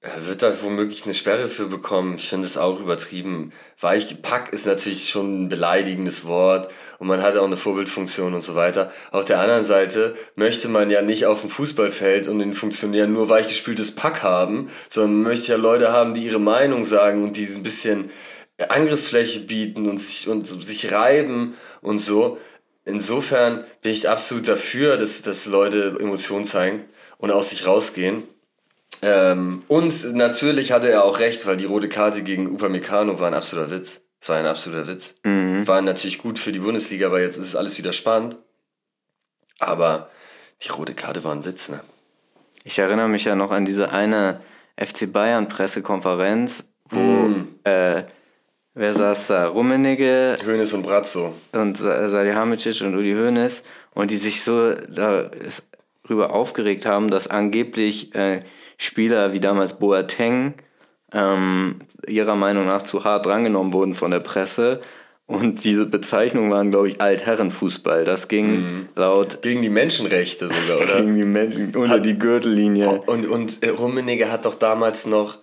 [0.02, 2.14] er wird da womöglich eine Sperre für bekommen.
[2.14, 3.52] Ich finde es auch übertrieben.
[3.78, 8.54] Weichgepack ist natürlich schon ein beleidigendes Wort und man hat auch eine Vorbildfunktion und so
[8.54, 8.90] weiter.
[9.11, 13.28] Auf der anderen Seite möchte man ja nicht auf dem Fußballfeld und den Funktionären nur
[13.28, 17.45] weichgespültes Pack haben, sondern man möchte ja Leute haben, die ihre Meinung sagen und die
[17.45, 18.10] ein bisschen
[18.71, 22.39] Angriffsfläche bieten und sich, und sich reiben und so.
[22.86, 26.84] Insofern bin ich absolut dafür, dass, dass Leute Emotionen zeigen
[27.19, 28.23] und aus sich rausgehen.
[29.02, 33.34] Ähm, und natürlich hatte er auch recht, weil die rote Karte gegen Upamecano war ein
[33.34, 34.02] absoluter Witz.
[34.21, 35.15] Es war ein absoluter Witz.
[35.25, 38.36] War natürlich gut für die Bundesliga, weil jetzt ist es alles wieder spannend.
[39.58, 40.10] Aber
[40.63, 41.80] die rote Karte war ein Witz, ne?
[42.65, 44.41] Ich erinnere mich ja noch an diese eine
[44.76, 47.47] FC Bayern Pressekonferenz, wo Mm.
[47.65, 48.02] äh,
[48.75, 49.47] wer saß da?
[49.49, 51.34] Rummenigge Hönes und Brazzo.
[51.52, 53.63] und Sa- Salihamidzic und Uli Hoeneß
[53.95, 58.43] und die sich so darüber aufgeregt haben, dass angeblich äh,
[58.80, 60.54] Spieler wie damals Boateng
[61.12, 64.80] ähm, ihrer Meinung nach zu hart drangenommen wurden von der Presse.
[65.26, 68.04] Und diese Bezeichnungen waren, glaube ich, Altherrenfußball.
[68.04, 70.97] Das ging laut Gegen die Menschenrechte sogar, oder?
[71.02, 73.00] gegen die Menschen unter die Gürtellinie.
[73.06, 75.38] Und, und äh, Rummenigge hat doch damals noch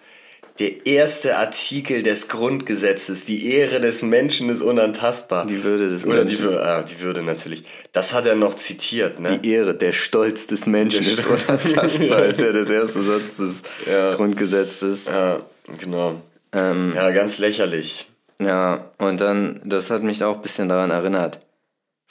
[0.59, 5.45] der erste Artikel des Grundgesetzes, die Ehre des Menschen ist unantastbar.
[5.45, 6.43] Die Würde des Oder die Menschen.
[6.43, 7.63] Würde, ah, die Würde natürlich.
[7.91, 9.39] Das hat er noch zitiert, ne?
[9.39, 11.43] Die Ehre, der Stolz des Menschen Der ist Stolz.
[11.47, 14.13] unantastbar, ist ja das erste Satz des Ja.
[14.13, 15.05] Grundgesetzes.
[15.07, 15.41] ja,
[15.79, 16.21] genau.
[16.53, 18.07] Ähm, Ja, ganz lächerlich.
[18.39, 21.39] Ja, und dann, das hat mich auch ein bisschen daran erinnert.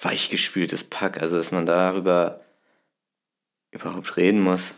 [0.01, 2.39] Weichgespültes Pack, also dass man darüber
[3.71, 4.75] überhaupt reden muss.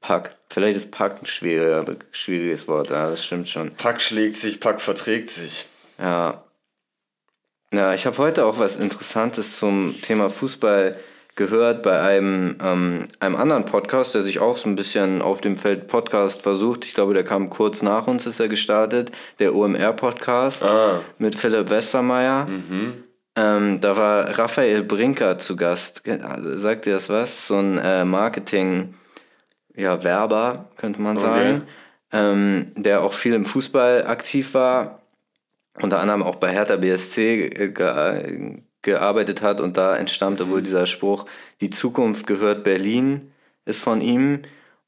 [0.00, 0.34] Pack.
[0.48, 3.70] Vielleicht ist Pack ein schwieriger, schwieriges Wort, ja, das stimmt schon.
[3.74, 5.66] Pack schlägt sich, Pack verträgt sich.
[5.98, 6.42] Ja.
[7.72, 10.96] Ja, ich habe heute auch was Interessantes zum Thema Fußball
[11.36, 15.56] gehört bei einem, ähm, einem anderen Podcast, der sich auch so ein bisschen auf dem
[15.56, 16.84] Feld Podcast versucht.
[16.84, 19.12] Ich glaube, der kam kurz nach uns, ist er gestartet.
[19.38, 21.00] Der OMR-Podcast Ah.
[21.18, 22.48] mit Philipp Westermeier.
[23.36, 26.02] Ähm, da war Raphael Brinker zu Gast.
[26.04, 27.46] Sagt dir das was?
[27.46, 28.92] So ein äh, Marketing,
[29.80, 31.62] ja, Werber, könnte man sagen.
[32.12, 35.00] Ähm, der auch viel im Fußball aktiv war
[35.82, 40.86] unter anderem auch bei Hertha BSC ge ge gearbeitet hat und da entstammte wohl dieser
[40.86, 41.26] Spruch,
[41.60, 43.30] die Zukunft gehört Berlin,
[43.66, 44.40] ist von ihm.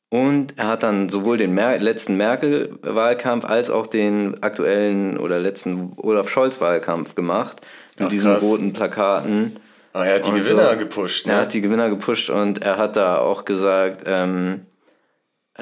[0.09, 5.92] Und er hat dann sowohl den Mer letzten Merkel-Wahlkampf als auch den aktuellen oder letzten
[5.98, 7.61] Olaf Scholz-Wahlkampf gemacht.
[7.98, 8.42] Mit Ach, diesen krass.
[8.42, 9.57] roten Plakaten.
[9.92, 10.78] Ah, er hat die Und Gewinner so.
[10.78, 11.40] gepusht, Er ne?
[11.42, 14.61] hat die Gewinner gepusht und er hat da auch gesagt, ähm,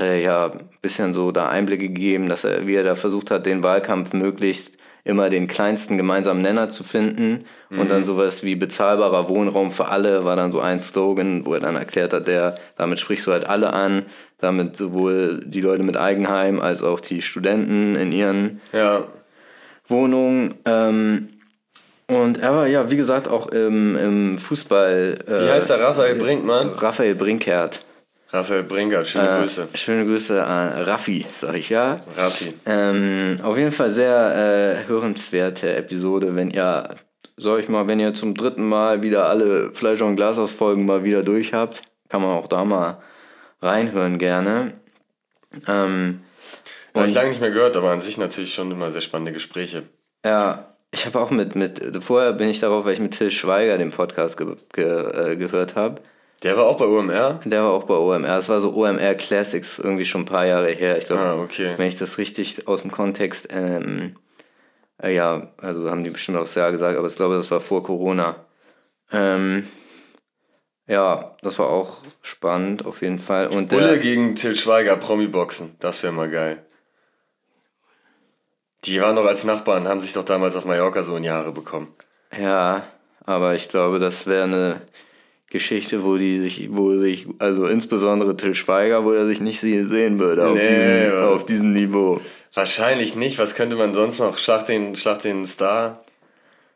[0.00, 3.46] äh, ja, ein bisschen so da Einblicke gegeben, dass er, wie er da versucht hat,
[3.46, 7.40] den Wahlkampf möglichst immer den kleinsten gemeinsamen Nenner zu finden.
[7.70, 11.60] Und dann sowas wie bezahlbarer Wohnraum für alle war dann so ein Slogan, wo er
[11.60, 14.04] dann erklärt hat, der, damit sprichst du halt alle an,
[14.38, 19.04] damit sowohl die Leute mit Eigenheim als auch die Studenten in ihren Ja.
[19.86, 20.54] Wohnungen.
[20.66, 21.28] Ähm,
[22.06, 25.18] und er war ja, wie gesagt, auch im, im Fußball.
[25.26, 26.70] Äh, Wie heißt der Raphael Brinkmann?
[26.70, 27.80] Raphael Brinkert.
[28.32, 29.68] Raphael Brinkert, schöne Äh, Grüße.
[29.74, 31.98] Schöne Grüße an Raffi, sag ich ja.
[32.16, 32.54] Raffi.
[32.64, 36.88] Ähm, auf jeden Fall sehr äh, hörenswerte Episode, wenn ihr,
[37.36, 41.24] sag ich mal, wenn ihr zum dritten Mal wieder alle Fleisch- und Glashaus-Folgen mal wieder
[41.24, 42.98] durch habt, kann man auch da mal
[43.62, 44.74] reinhören gerne.
[45.66, 46.20] Ähm,
[46.94, 49.82] Habe ich lange nicht mehr gehört, aber an sich natürlich schon immer sehr spannende Gespräche.
[50.24, 53.76] Ja, ich habe auch mit, mit, vorher bin ich darauf, weil ich mit Till Schweiger
[53.76, 56.00] den Podcast ge, ge, äh, gehört habe.
[56.42, 57.40] Der war auch bei UMR?
[57.44, 58.38] Der war auch bei OMR.
[58.38, 60.96] Es war so OMR Classics, irgendwie schon ein paar Jahre her.
[60.96, 61.74] Ich glaube, Ah, okay.
[61.76, 64.16] wenn ich das richtig aus dem Kontext, ähm,
[65.02, 67.82] äh, ja, also haben die bestimmt auch sehr gesagt, aber ich glaube, das war vor
[67.82, 68.36] Corona.
[69.12, 69.66] Ähm,
[70.86, 73.48] ja, das war auch spannend auf jeden Fall.
[73.48, 75.76] Und Bulle gegen Till Schweiger, Promi-Boxen.
[75.78, 76.64] Das wäre mal geil.
[78.84, 81.52] Die waren doch als Nachbarn, haben sich doch damals auf Mallorca so in die Haare
[81.52, 81.92] bekommen.
[82.38, 82.82] ja,
[83.26, 84.80] aber ich glaube, das wäre eine
[85.50, 89.84] Geschichte, wo die sich, wo sich, also insbesondere Till Schweiger, wo er sich nicht se-
[89.84, 91.26] sehen würde auf, Nee, diesem, ja.
[91.28, 92.20] auf diesem Niveau.
[92.54, 93.38] Wahrscheinlich nicht.
[93.38, 94.38] Was könnte man sonst noch?
[94.38, 96.02] Schlag den, schlag den Star.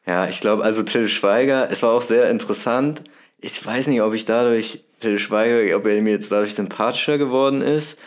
[0.07, 3.03] Ja, ich glaube, also Till Schweiger, es war auch sehr interessant.
[3.41, 7.63] Ich weiß nicht, ob ich dadurch, Till Schweiger, ob er mir jetzt dadurch sympathischer geworden
[7.63, 7.99] ist,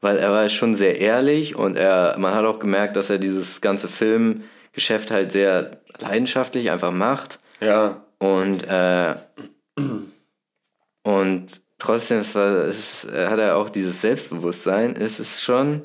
[0.00, 3.60] weil er war schon sehr ehrlich und er, man hat auch gemerkt, dass er dieses
[3.60, 7.38] ganze Filmgeschäft halt sehr leidenschaftlich einfach macht.
[7.60, 8.02] Ja.
[8.18, 9.14] Und, äh,
[11.02, 14.94] und trotzdem es war, es ist, hat er auch dieses Selbstbewusstsein.
[14.96, 15.82] Es ist schon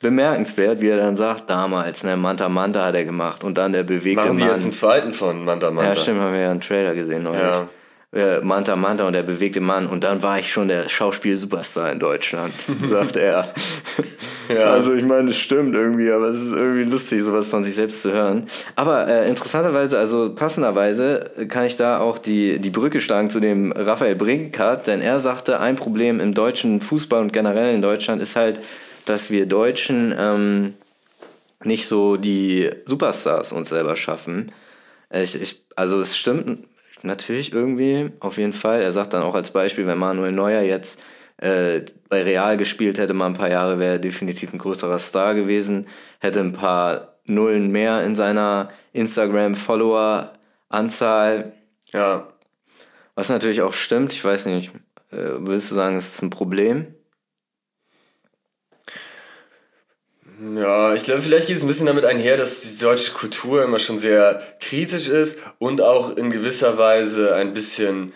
[0.00, 3.82] bemerkenswert, wie er dann sagt, damals, ne, Manta Manta hat er gemacht und dann der
[3.82, 4.52] bewegte Machen die Mann.
[4.52, 5.90] jetzt einen zweiten von Manta Manta?
[5.90, 7.42] Ja, stimmt, haben wir ja einen Trailer gesehen neulich.
[7.42, 7.68] Ja.
[8.12, 12.00] Äh, Manta Manta und der bewegte Mann und dann war ich schon der Schauspiel-Superstar in
[12.00, 12.52] Deutschland,
[12.90, 13.48] sagt er.
[14.48, 14.64] Ja.
[14.64, 18.02] Also ich meine, es stimmt irgendwie, aber es ist irgendwie lustig, sowas von sich selbst
[18.02, 18.46] zu hören.
[18.74, 23.70] Aber äh, interessanterweise, also passenderweise kann ich da auch die, die Brücke schlagen zu dem
[23.70, 28.34] Raphael Brinkert, denn er sagte, ein Problem im deutschen Fußball und generell in Deutschland ist
[28.34, 28.58] halt,
[29.04, 30.74] dass wir Deutschen ähm,
[31.62, 34.50] nicht so die Superstars uns selber schaffen.
[35.12, 36.66] Ich, ich, also es stimmt
[37.02, 38.82] natürlich irgendwie, auf jeden Fall.
[38.82, 41.00] Er sagt dann auch als Beispiel, wenn Manuel Neuer jetzt
[41.38, 45.34] äh, bei Real gespielt hätte, mal ein paar Jahre, wäre er definitiv ein größerer Star
[45.34, 45.86] gewesen,
[46.18, 51.52] hätte ein paar Nullen mehr in seiner Instagram-Follower-Anzahl,
[51.92, 52.28] Ja.
[53.14, 54.12] was natürlich auch stimmt.
[54.12, 54.72] Ich weiß nicht,
[55.10, 56.94] äh, würdest du sagen, es ist ein Problem?
[60.40, 63.78] Ja, ich glaube, vielleicht geht es ein bisschen damit einher, dass die deutsche Kultur immer
[63.78, 68.14] schon sehr kritisch ist und auch in gewisser Weise ein bisschen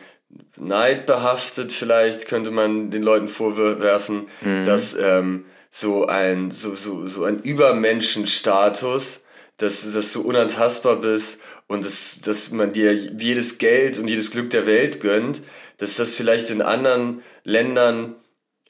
[0.57, 4.27] neidbehaftet, vielleicht könnte man den Leuten vorwerfen,
[4.65, 9.21] dass ähm, so ein so, so, so ein Übermenschenstatus,
[9.59, 14.51] dass, dass du unantastbar bist und dass, dass man dir jedes Geld und jedes Glück
[14.51, 15.43] der Welt gönnt,
[15.79, 18.17] dass das vielleicht in anderen Ländern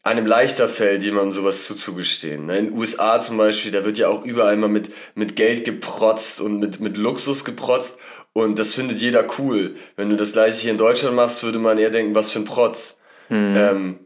[0.05, 2.47] einem leichter fällt, jemandem sowas zuzugestehen.
[2.47, 2.59] ne?
[2.59, 6.43] In den USA zum Beispiel, da wird ja auch überall mal mit, mit Geld geprotzt
[6.43, 7.99] und mit, mit Luxus geprotzt
[8.35, 9.75] und das findet jeder cool.
[9.97, 12.45] Wenn du das gleiche hier in Deutschland machst, würde man eher denken, was für ein
[12.45, 12.99] Protz.
[13.57, 13.99] Ähm,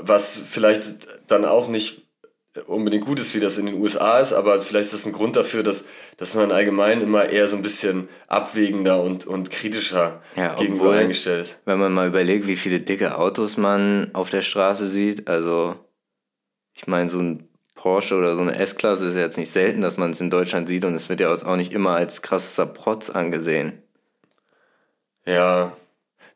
[0.00, 2.07] was vielleicht dann auch nicht
[2.66, 5.36] unbedingt gut ist, wie das in den USA ist, aber vielleicht ist das ein Grund
[5.36, 5.84] dafür, dass,
[6.16, 10.96] dass man allgemein immer eher so ein bisschen abwägender und, und kritischer Ja, gegenüber obwohl-
[10.98, 11.58] eingestellt ist.
[11.64, 15.74] Wenn man mal überlegt, wie viele dicke Autos man auf der Straße sieht, also
[16.74, 19.96] ich meine, so ein Porsche oder so eine S-Klasse ist ja jetzt nicht selten, dass
[19.98, 23.08] man es in Deutschland sieht und es wird ja auch nicht immer als krasser Protz
[23.10, 23.82] angesehen.
[25.26, 25.76] Ja,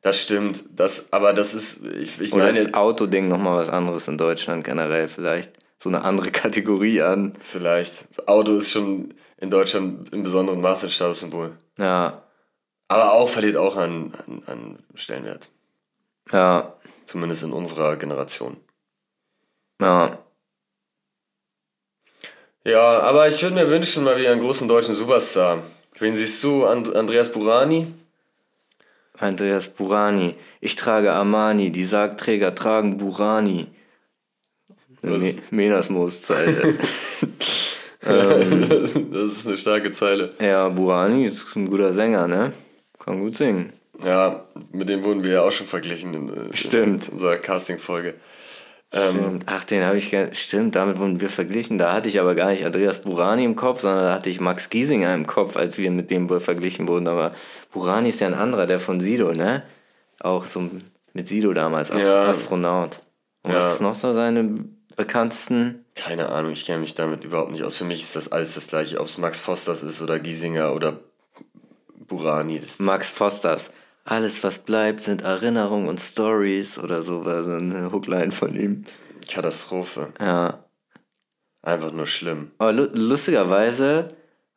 [0.02, 0.64] das stimmt.
[0.70, 4.64] Das, aber das ist, ich, ich Oder meine, das Autoding nochmal was anderes in Deutschland
[4.64, 5.52] generell vielleicht?
[5.83, 7.33] So eine andere Kategorie an.
[7.40, 8.05] vielleicht.
[8.29, 11.57] Auto ist schon in Deutschland im besonderen Maße ein Statussymbol.
[11.77, 12.23] Ja,
[12.87, 15.49] Aber auch verliert auch an, an, an Stellenwert.
[16.31, 16.73] ja,
[17.05, 18.59] Zumindest in unserer Generation.
[19.81, 20.18] ja.
[22.64, 25.64] Ja, aber ich würde mir wünschen, mal wieder einen großen deutschen Superstar.
[25.99, 26.64] Wen siehst du?
[26.64, 27.92] And Andreas Burani?
[29.18, 30.37] Andreas Burani.
[30.61, 33.66] Ich trage Armani, die Sargträger tragen Burani.
[35.03, 36.75] Me Menasmoos-Zeile.
[38.03, 40.33] das ist eine starke Zeile.
[40.41, 42.53] ja, Burani ist ein guter Sänger, ne?
[42.99, 43.73] Kann gut singen.
[44.05, 47.07] Ja, mit dem wurden wir ja auch schon verglichen in, äh, Stimmt.
[47.09, 48.15] in unserer Casting-Folge.
[48.93, 49.43] Ähm, Stimmt.
[49.47, 51.79] Ach, den habe ich gar Stimmt, damit wurden wir verglichen.
[51.79, 54.69] Da hatte ich aber gar nicht Andreas Burani im Kopf, sondern da hatte ich Max
[54.71, 57.07] Giesinger im Kopf, als wir mit dem verglichen wurden.
[57.07, 57.31] Aber
[57.71, 59.62] Burani ist ja ein anderer, der von Sido, ne?
[60.21, 60.69] Auch so
[61.12, 62.23] mit Sido damals, Ast Ja.
[62.25, 62.99] Astronaut.
[63.45, 63.57] Und Ja.
[63.59, 64.57] was ist noch so seine
[64.96, 65.83] bekanntesten?
[65.94, 67.76] keine Ahnung, ich kenne mich damit überhaupt nicht aus.
[67.76, 71.00] Für mich ist das alles das gleiche, ob es Max Fosters ist oder Giesinger oder
[72.07, 72.61] Burani.
[72.78, 73.72] Max Fosters.
[74.05, 78.85] Alles, was bleibt, sind Erinnerungen und Stories oder so war so eine Hookline von ihm.
[79.31, 80.09] Katastrophe.
[80.20, 80.64] Ja.
[81.62, 82.50] Einfach nur schlimm.
[82.59, 84.09] Aber lu lustigerweise,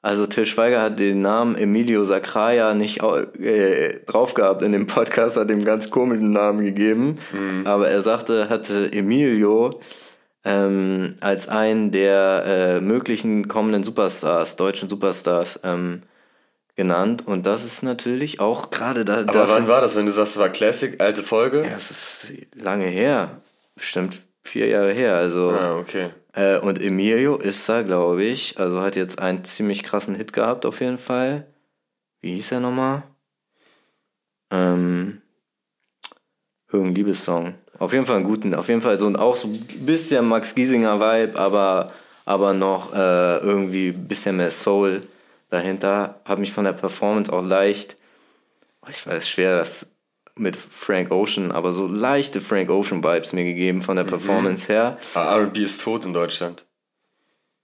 [0.02, 5.38] also Till Schweiger hat den Namen Emilio Sacraia nicht äh, drauf gehabt in dem Podcast,
[5.38, 7.20] hat ihm ganz komischen Namen gegeben.
[7.66, 9.80] Aber er sagte, hatte Emilio
[10.46, 16.02] ähm, als einen der äh, möglichen kommenden Superstars, deutschen Superstars, ähm,
[16.76, 17.26] genannt.
[17.28, 19.16] Und das ist natürlich auch gerade da.
[19.20, 21.64] Aber dafür- wann war das, wenn du sagst, es war Classic, alte Folge?
[21.64, 23.42] Ja, es ist lange her.
[23.76, 25.16] Bestimmt vier Jahre her.
[25.16, 25.52] Also.
[25.52, 26.12] Ah, okay.
[26.34, 30.66] Äh, und Emilio ist da, glaube ich, also hat jetzt einen ziemlich krassen Hit gehabt,
[30.66, 31.48] auf jeden Fall.
[32.22, 33.04] Wie hieß er nochmal?
[34.52, 35.22] Ähm,
[36.72, 37.56] irgendein Liebessong.
[37.80, 40.56] Auf jeden Fall einen guten, auf jeden Fall so ein auch so ein bisschen Max
[40.56, 41.92] Giesinger Vibe, aber,
[42.26, 45.02] aber noch äh, irgendwie ein bisschen mehr Soul
[45.50, 46.22] dahinter.
[46.26, 47.96] Habe mich von der Performance auch leicht,
[48.82, 49.88] oh, ich weiß, schwer das
[50.38, 54.98] mit Frank Ocean, aber so leichte Frank Ocean Vibes mir gegeben von der Performance her.
[55.14, 56.66] Ah, R&B ist tot in Deutschland.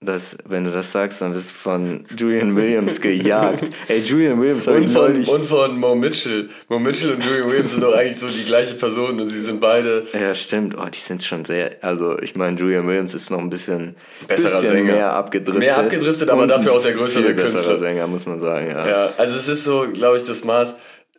[0.04, 3.70] Das, wenn du das sagst, dann wirst du von Julian Williams gejagt.
[3.88, 5.28] Ey, Julian Williams habe Und ich von, neulich.
[5.28, 6.48] und von Mo Mitchell.
[6.68, 9.60] Mo Mitchell und Julian Williams sind doch eigentlich so die gleiche Person und sie sind
[9.60, 10.76] beide ja, stimmt.
[10.76, 11.70] Oh, die sind schon sehr.
[11.82, 13.94] Also, ich meine, Julian Williams ist noch ein bisschen,
[14.26, 14.92] Besserer bisschen Sänger.
[14.92, 15.58] mehr abgedriftet.
[15.60, 17.78] Mehr abgedriftet, aber dafür auch der größere viel besserer Künstler.
[17.78, 18.88] Sänger, muss man sagen, ja.
[18.88, 20.74] Ja, also es ist so, glaube ich, das Maß.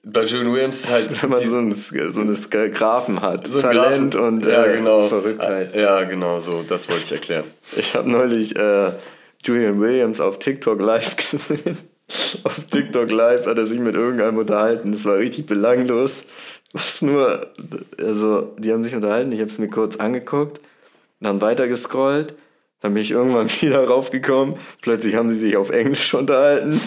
[0.05, 3.47] Bei Julian Williams ist halt Wenn man die- so, einen, so eine Graphen hat.
[3.47, 5.07] so ein Talent Grafen- und ja, äh, genau.
[5.07, 5.75] Verrücktheit.
[5.75, 7.45] Ja, genau, so, das wollte ich erklären.
[7.77, 8.91] Ich habe neulich äh,
[9.45, 11.77] Julian Williams auf TikTok live gesehen.
[12.43, 14.91] auf TikTok live hat er sich mit irgendeinem unterhalten.
[14.91, 16.25] Das war richtig belanglos.
[16.73, 17.39] Was nur,
[17.99, 20.59] also die haben sich unterhalten, ich habe es mir kurz angeguckt,
[21.19, 22.33] dann weiter gescrollt,
[22.83, 24.55] dann bin ich irgendwann wieder raufgekommen.
[24.81, 26.79] Plötzlich haben sie sich auf Englisch unterhalten.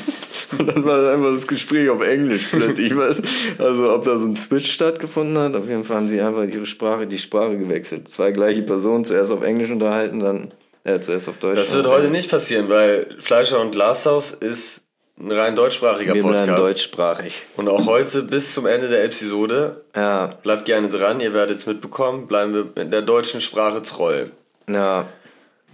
[0.59, 2.93] Und dann war einfach das Gespräch auf Englisch plötzlich.
[2.93, 3.23] Ich weiß,
[3.59, 5.57] also ob da so ein Switch stattgefunden hat.
[5.57, 8.09] Auf jeden Fall haben sie einfach ihre Sprache, die Sprache gewechselt.
[8.09, 10.53] Zwei gleiche Personen, zuerst auf Englisch unterhalten, dann
[10.85, 11.57] äh, zuerst auf Deutsch.
[11.59, 14.83] Das wird heute nicht passieren, weil Fleischer und Glashaus ist
[15.19, 16.59] ein rein deutschsprachiger Wir bleiben Podcast.
[16.59, 17.43] deutschsprachig.
[17.57, 21.65] Und auch heute bis zum Ende der Episode, Ja, bleibt gerne dran, ihr werdet es
[21.65, 24.27] mitbekommen, bleiben wir in der deutschen Sprache treu.
[24.69, 25.07] ja.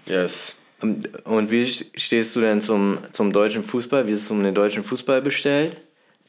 [0.07, 0.57] Yes.
[0.81, 4.07] Und wie stehst du denn zum, zum deutschen Fußball?
[4.07, 5.77] Wie ist es um den deutschen Fußball bestellt?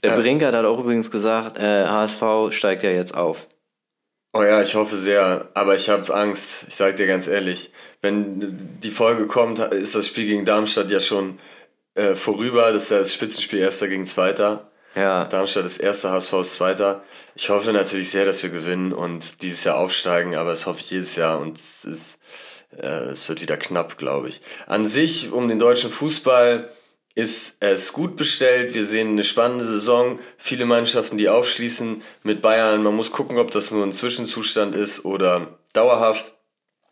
[0.03, 0.21] Der Äh.
[0.21, 3.47] Brinkert hat auch übrigens gesagt, äh, HSV steigt ja jetzt auf.
[4.33, 6.65] Oh ja, ich hoffe sehr, aber ich habe Angst.
[6.67, 10.99] Ich sag dir ganz ehrlich, wenn die Folge kommt, ist das Spiel gegen Darmstadt ja
[10.99, 11.37] schon
[11.93, 12.71] äh, vorüber.
[12.71, 14.71] Das ist ja das Spitzenspiel Erster gegen Zweiter.
[14.95, 17.03] Ja, Darmstadt ist Erster, HSV ist Zweiter.
[17.35, 20.91] Ich hoffe natürlich sehr, dass wir gewinnen und dieses Jahr aufsteigen, aber das hoffe ich
[20.91, 22.19] jedes Jahr und es, ist,
[22.79, 24.41] äh, es wird wieder knapp, glaube ich.
[24.67, 26.69] An sich, um den deutschen Fußball,
[27.15, 28.73] ist es gut bestellt.
[28.73, 30.19] Wir sehen eine spannende Saison.
[30.37, 32.81] Viele Mannschaften, die aufschließen mit Bayern.
[32.83, 36.33] Man muss gucken, ob das nur ein Zwischenzustand ist oder dauerhaft.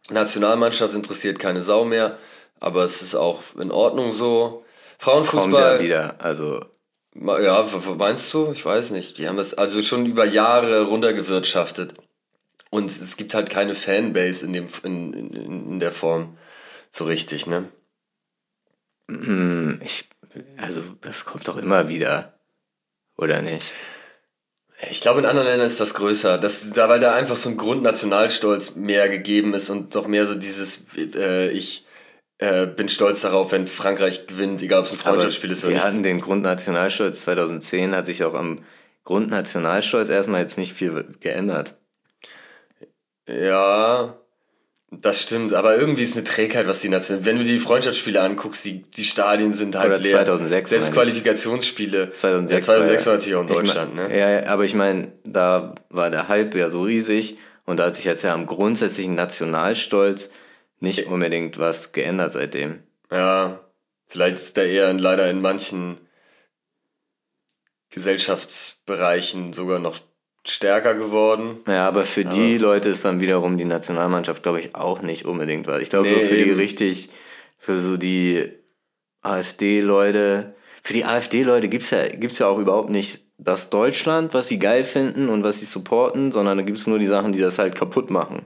[0.10, 2.18] Nationalmannschaft interessiert keine Sau mehr,
[2.60, 4.64] aber es ist auch in Ordnung so.
[5.04, 5.78] kommt Frauenfußball.
[5.78, 6.16] ja wieder.
[6.20, 6.62] Also,
[7.16, 7.66] Ja,
[7.98, 8.52] meinst du?
[8.52, 9.18] Ich weiß nicht.
[9.18, 11.94] Die haben das also schon über Jahre runtergewirtschaftet.
[12.72, 16.38] Und es gibt halt keine Fanbase in, dem, in, in, in der Form
[16.90, 17.70] so richtig, ne?
[19.20, 20.08] hm, ich,
[20.58, 22.34] also das kommt doch immer wieder.
[23.18, 23.72] Oder nicht?
[24.90, 26.38] Ich glaube, in anderen Ländern ist das größer.
[26.40, 30.34] Das, da, weil da einfach so ein Grundnationalstolz mehr gegeben ist und doch mehr so
[30.34, 31.86] dieses, äh, ich
[32.40, 35.84] äh, bin stolz darauf, wenn Frankreich gewinnt, egal ob es ein Freundschaftsspiel ist oder wir
[35.84, 36.06] hatten nicht.
[36.06, 38.60] den Grundnationalstolz 2010, hat sich auch am
[39.04, 41.76] Grundnationalstolz erstmal jetzt nicht viel geändert.
[43.28, 44.18] Ja,
[44.92, 45.54] das stimmt.
[45.54, 47.24] Aber irgendwie ist eine Trägheit, was die Nation.
[47.26, 50.12] Wenn du die Freundschaftsspiele anguckst, die, die Stadien sind halt Oder leer.
[50.12, 50.94] 2006 Selbst.
[50.94, 52.12] Qualifikationsspiele.
[52.12, 54.20] 2006, ja, 2006 war ja- natürlich auch in ich mein- Deutschland, ne?
[54.20, 57.96] Ja, ja, aber ich meine, da war der Hype ja so riesig und da hat
[57.96, 60.30] sich jetzt ja am grundsätzlichen Nationalstolz
[60.80, 62.82] nicht unbedingt was geändert seitdem.
[63.12, 63.60] Ja,
[64.08, 66.02] vielleicht ist da eher leider in manchen
[67.92, 70.00] Gesellschaftsbereichen sogar noch
[70.46, 71.58] stärker geworden.
[71.68, 75.68] Ja, aber für die Leute ist dann wiederum die Nationalmannschaft, glaube ich, auch nicht unbedingt
[75.68, 75.82] was.
[75.82, 76.56] Ich glaube, Nee, so für die eben.
[76.60, 77.10] richtig,
[77.60, 78.50] für so die
[79.22, 84.60] AfD-Leute, für die AfD-Leute gibt's ja, gibt's ja auch überhaupt nicht das Deutschland, was sie
[84.60, 87.76] geil finden und was sie supporten, sondern da gibt's nur die Sachen, die das halt
[87.76, 88.44] kaputt machen.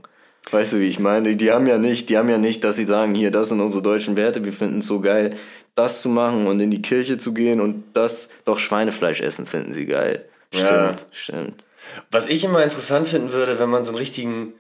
[0.52, 1.36] Weißt du, wie ich meine?
[1.36, 3.82] Die haben ja nicht, die haben ja nicht, dass sie sagen, hier, das sind unsere
[3.82, 5.32] deutschen Werte, wir finden es so geil,
[5.74, 9.74] das zu machen und in die Kirche zu gehen und das, doch Schweinefleisch essen finden
[9.74, 10.26] sie geil.
[10.54, 10.96] Stimmt, Ja.
[11.12, 11.65] stimmt.
[12.12, 14.54] Was ich immer interessant finden würde, wenn man so einen richtigen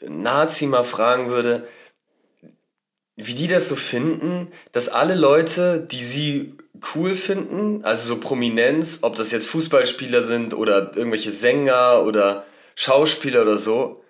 [0.00, 1.66] Nazi mal fragen würde,
[3.16, 6.54] wie die das so finden, dass alle Leute, die sie
[6.94, 13.42] cool finden, also so Prominenz, ob das jetzt Fußballspieler sind oder irgendwelche Sänger oder Schauspieler
[13.42, 14.02] oder so,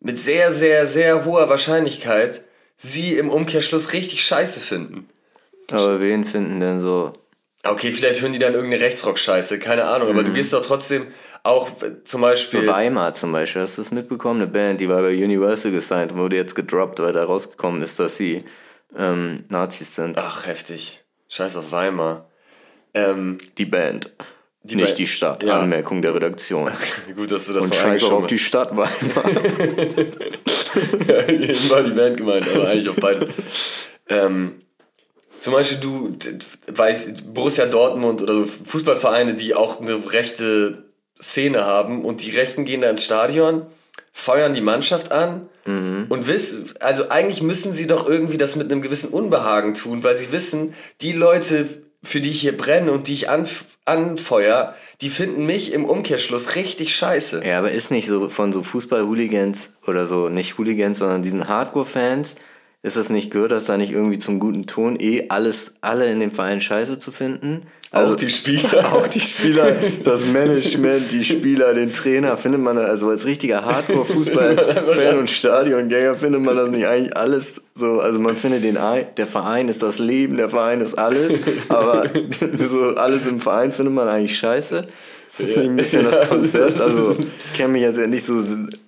[0.00, 2.42] mit sehr, sehr, sehr hoher Wahrscheinlichkeit
[2.76, 5.08] sie im Umkehrschluss richtig scheiße finden.
[5.70, 7.12] Aber wen finden denn so?
[7.66, 11.06] Okay, vielleicht hören die dann irgendeine Rechtsrock-Scheiße, keine Ahnung, aber du gehst doch trotzdem
[11.44, 11.68] auch
[12.04, 12.66] zum Beispiel.
[12.66, 14.42] Weimar zum Beispiel, hast du es mitbekommen?
[14.42, 17.98] Eine Band, die war bei Universal gesigned und wurde jetzt gedroppt, weil da rausgekommen ist,
[17.98, 18.40] dass sie
[18.98, 20.18] ähm, Nazis sind.
[20.18, 21.04] Ach, heftig.
[21.28, 22.28] Scheiß auf Weimar.
[22.92, 24.12] Ähm, Die Band.
[24.62, 25.42] Die nicht Band- die Stadt.
[25.42, 25.60] Ja.
[25.60, 26.70] Anmerkung der Redaktion.
[27.16, 28.88] gut, dass du das Und scheiß auch auf die Stadt Weimar.
[31.28, 33.28] Eben war die Band gemeint, aber eigentlich auf beides.
[34.08, 34.60] Ähm,
[35.44, 36.16] zum Beispiel du
[36.72, 40.84] weißt, Borussia Dortmund oder so Fußballvereine, die auch eine rechte
[41.20, 43.66] Szene haben und die Rechten gehen da ins Stadion,
[44.10, 48.80] feuern die Mannschaft an und wissen, also eigentlich müssen sie doch irgendwie das mit einem
[48.80, 51.68] gewissen Unbehagen tun, weil sie wissen, die Leute,
[52.02, 56.54] für die ich hier brenne und die ich anf anfeuer, die finden mich im Umkehrschluss
[56.54, 57.42] richtig scheiße.
[57.44, 62.36] ja, aber ist nicht so von so Fußball-Hooligans oder so, nicht Hooligans, sondern diesen Hardcore-Fans,
[62.84, 66.20] ist das nicht, gehört das da nicht irgendwie zum guten Ton, eh alles, alle in
[66.20, 67.62] dem Verein scheiße zu finden?
[67.90, 68.92] Also auch die Spieler.
[68.92, 75.16] Auch die Spieler, das Management, die Spieler, den Trainer, findet man, also als richtiger Hardcore-Fußball-Fan
[75.18, 78.76] und Stadiongänger findet man das nicht eigentlich alles so, also man findet den,
[79.16, 82.04] der Verein ist das Leben, der Verein ist alles, aber
[82.58, 84.82] so alles im Verein findet man eigentlich scheiße.
[85.40, 86.78] Ist das nicht ein bisschen das Konzept?
[86.80, 88.34] Also, ich kenne mich jetzt ja nicht so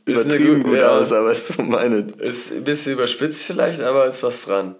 [0.04, 0.98] übertrieben gut- gut ja.
[0.98, 4.76] aus, aber es ist so meine, Ist ein bisschen überspitzt vielleicht, aber ist was dran.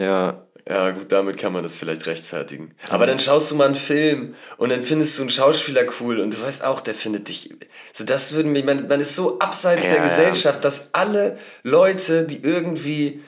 [0.00, 2.72] ja, Ja, gut, damit kann man das vielleicht rechtfertigen.
[2.90, 6.34] Aber dann schaust du mal einen Film und dann findest du einen Schauspieler cool und
[6.34, 7.50] du weißt auch, der findet dich.
[7.92, 10.00] So, das würden mir, man, man ist so abseits der.
[10.02, 13.22] Gesellschaft, dass alle Leute, die irgendwie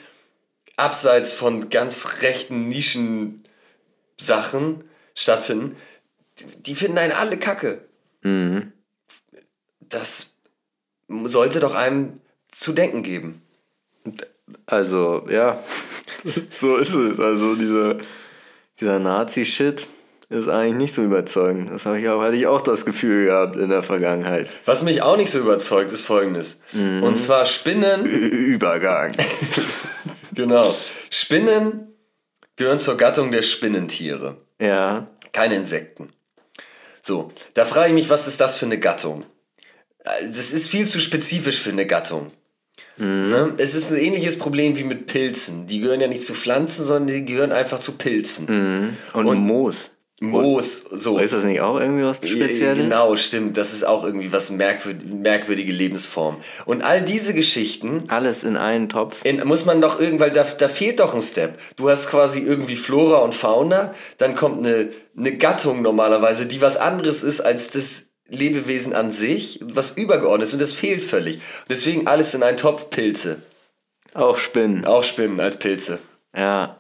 [0.77, 3.43] abseits von ganz rechten Nischen-Sachen
[5.15, 5.77] stattfinden,
[6.41, 7.87] die, finden einen alle kacke.
[8.23, 8.73] mhm.
[9.81, 10.31] Das
[11.09, 12.15] sollte doch einem
[12.51, 13.43] zu denken geben.
[14.67, 15.63] Also, ja,
[16.51, 17.21] so ist es.
[17.21, 17.99] Also, diese,
[18.81, 19.87] dieser Nazi-Shit
[20.31, 21.71] ist eigentlich nicht so überzeugend.
[21.71, 24.49] Das habe ich auch, hatte ich auch das Gefühl gehabt in der Vergangenheit.
[24.65, 26.59] Was mich auch nicht so überzeugt, ist folgendes.
[26.73, 29.13] Und zwar Spinnen Übergang.
[30.35, 30.75] Genau.
[31.11, 31.87] Spinnen
[32.57, 34.37] gehören zur Gattung der Spinnentiere.
[34.61, 35.07] Ja.
[35.33, 36.09] Keine Insekten.
[37.07, 39.25] So, da frage ich mich, was ist das für eine Gattung?
[40.05, 42.31] Äh, Das ist viel zu spezifisch für eine Gattung.
[42.97, 43.53] Ne?
[43.59, 45.67] Es ist ein ähnliches Problem wie mit Pilzen.
[45.67, 48.97] Die gehören ja nicht zu Pflanzen, sondern die gehören einfach zu Pilzen.
[49.13, 49.94] Und, Und- Moos.
[50.31, 51.19] Moos, so.
[51.19, 52.85] Ist das nicht auch irgendwie was Spezielles?
[52.85, 53.57] Genau, stimmt.
[53.57, 56.39] Das ist auch irgendwie was merkwürd merkwürdige Lebensform.
[56.67, 59.25] Und all diese Geschichten Alles in einen Topf.
[59.25, 61.59] in, muss man doch irgendwann, da, da fehlt doch ein Step.
[61.77, 66.77] Du hast quasi irgendwie Flora und Fauna, dann kommt eine, eine Gattung normalerweise, die was
[66.77, 71.39] anderes ist als das Lebewesen an sich, was übergeordnet ist und das fehlt völlig.
[71.69, 73.43] Deswegen alles in einen Topf Pilze.
[74.15, 74.85] Auch Spinnen.
[74.87, 75.99] Auch Spinnen als Pilze.
[76.35, 76.77] Ja.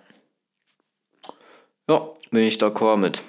[1.88, 3.20] Ja, bin ich d'accord mit.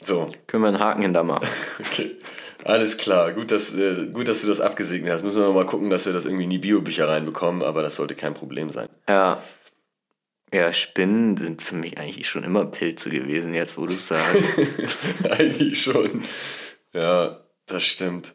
[0.00, 1.48] So, Können wir einen Haken hinter machen.
[1.80, 2.16] okay.
[2.64, 3.32] Alles klar.
[3.32, 5.22] Gut dass, äh, gut, dass du das abgesegnet hast.
[5.22, 8.14] Müssen wir mal gucken, dass wir das irgendwie in die Biobücher reinbekommen, aber das sollte
[8.14, 8.88] kein Problem sein.
[9.08, 9.40] Ja.
[10.52, 14.60] Ja, Spinnen sind für mich eigentlich schon immer Pilze gewesen, jetzt wo du sagst.
[15.30, 16.24] Eigentlich schon.
[16.94, 18.32] Ja, das stimmt.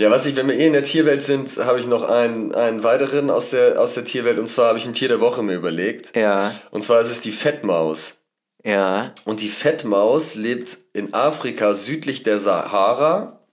[0.00, 2.84] Ja, was ich, wenn wir eh in der Tierwelt sind, habe ich noch einen, einen
[2.84, 4.38] weiteren aus der, aus der Tierwelt.
[4.38, 6.16] Und zwar habe ich ein Tier der Woche mir überlegt.
[6.16, 8.17] ja, Und zwar ist es die Fettmaus.
[8.64, 9.14] Ja.
[9.24, 13.46] Und die Fettmaus lebt in Afrika südlich der Sahara.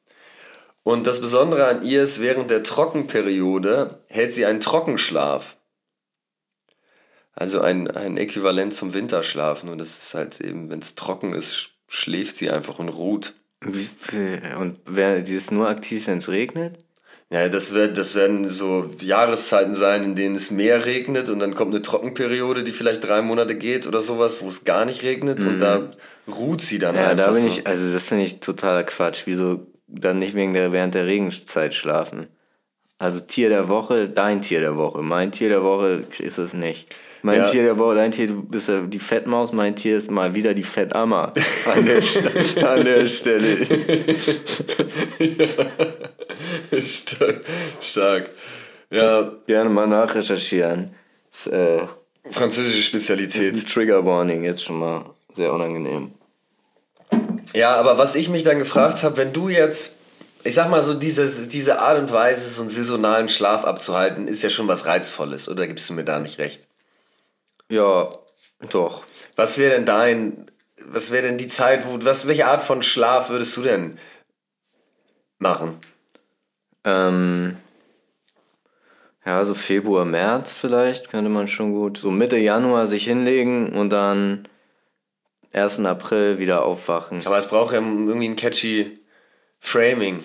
[0.83, 5.57] Und das Besondere an ihr ist, während der Trockenperiode hält sie einen Trockenschlaf.
[7.33, 9.63] Also ein, ein Äquivalent zum Winterschlaf.
[9.63, 13.33] Nur das ist halt eben, wenn es trocken ist, sch- schläft sie einfach und ruht.
[13.61, 16.84] Und wer, sie ist nur aktiv, wenn es regnet?
[17.35, 21.53] Ja, das, wird, das werden so Jahreszeiten sein, in denen es mehr regnet und dann
[21.53, 25.41] kommt eine Trockenperiode, die vielleicht drei Monate geht oder sowas, wo es gar nicht regnet
[25.41, 25.89] und da
[26.29, 27.01] ruht sie dann Mhm.
[27.01, 27.47] Ja, einfach da bin so.
[27.49, 29.23] ich, also das finde ich totaler Quatsch.
[29.25, 32.27] Wieso dann nicht wegen der, während der Regenzeit schlafen?
[32.97, 35.01] Also Tier der Woche, dein Tier der Woche.
[35.01, 36.95] Mein Tier der Woche ist es nicht.
[37.23, 37.49] Mein Ja.
[37.49, 40.53] Tier der Woche, dein Tier, du bist ja die Fettmaus, mein Tier ist mal wieder
[40.53, 41.33] die Fettammer
[41.73, 43.57] an der, St- an der Stelle.
[46.79, 47.41] stark,
[47.81, 48.29] stark.
[48.91, 50.91] Ja, Gerne mal nachrecherchieren.
[51.31, 51.79] Das, äh,
[52.29, 53.67] französische Spezialität.
[53.67, 55.03] Trigger Warning, jetzt schon mal
[55.35, 56.11] sehr unangenehm.
[57.53, 59.95] Ja, aber was ich mich dann gefragt habe, wenn du jetzt,
[60.45, 64.43] ich sag mal so, diese, diese Art und Weise, so einen saisonalen Schlaf abzuhalten, ist
[64.43, 66.67] ja schon was Reizvolles, oder gibst du mir da nicht recht?
[67.67, 68.11] Ja,
[68.69, 69.05] doch.
[69.35, 70.45] Was wäre denn dein,
[70.85, 73.97] was wäre denn die Zeit, wo, was, welche Art von Schlaf würdest du denn
[75.39, 75.79] machen?
[76.83, 77.57] Ähm,
[79.25, 81.97] ja, so Februar, März vielleicht könnte man schon gut.
[81.97, 84.47] So Mitte Januar sich hinlegen und dann
[85.53, 85.79] 1.
[85.79, 87.25] April wieder aufwachen.
[87.25, 88.93] Aber es braucht ja irgendwie ein catchy
[89.65, 90.19] Framing.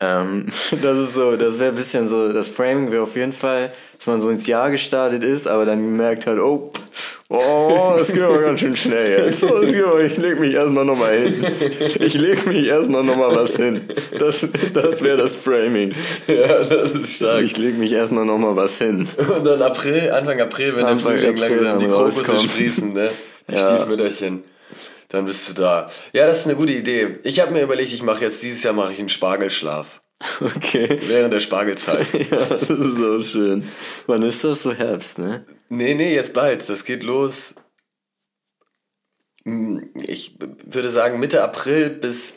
[0.00, 0.46] Ähm,
[0.82, 4.08] das ist so, das wäre ein bisschen so, das Framing wäre auf jeden Fall, dass
[4.08, 6.72] man so ins Jahr gestartet ist, aber dann gemerkt hat, oh,
[7.28, 9.44] oh, das geht aber ganz schön schnell jetzt.
[9.44, 11.46] Oh, aber, ich leg mich erstmal nochmal hin.
[12.00, 13.82] Ich leg mich erstmal nochmal was hin.
[14.18, 14.44] Das,
[14.74, 15.94] das wäre das Framing.
[16.26, 17.42] Ja, das ist stark.
[17.42, 19.06] Ich leg mich erstmal nochmal was hin.
[19.16, 23.10] Und dann April, Anfang April, wenn Anfang der Frühling April langsam die Krokusse sprießen, ne?
[23.48, 23.76] Die Ja.
[23.76, 24.42] Stiefmütterchen.
[25.12, 25.86] Dann bist du da.
[26.14, 27.18] Ja, das ist eine gute Idee.
[27.22, 30.00] Ich habe mir überlegt, ich mache jetzt dieses Jahr mache ich einen Spargelschlaf.
[30.40, 31.00] Okay.
[31.08, 32.12] Während der Spargelzeit.
[32.30, 33.64] Ja, das ist so schön.
[34.06, 35.44] Wann ist das so Herbst, ne?
[35.68, 36.68] Nee, nee, jetzt bald.
[36.68, 37.54] Das geht los.
[39.44, 42.34] Hm, Ich würde sagen Mitte April bis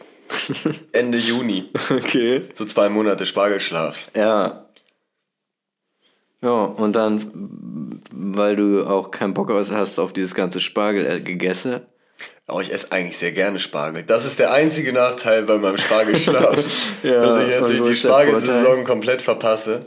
[0.92, 1.72] Ende Juni.
[1.92, 2.42] Okay.
[2.56, 4.10] So zwei Monate Spargelschlaf.
[4.16, 4.68] Ja.
[6.42, 11.06] Ja, und dann, weil du auch keinen Bock hast auf dieses ganze Spargel
[12.48, 14.04] Aber ich esse eigentlich sehr gerne Spargel.
[14.04, 16.64] Das ist der einzige Nachteil bei meinem Spargelschlaf.
[17.04, 19.82] Ja, dass ich natürlich die Spargelsaison komplett verpasse.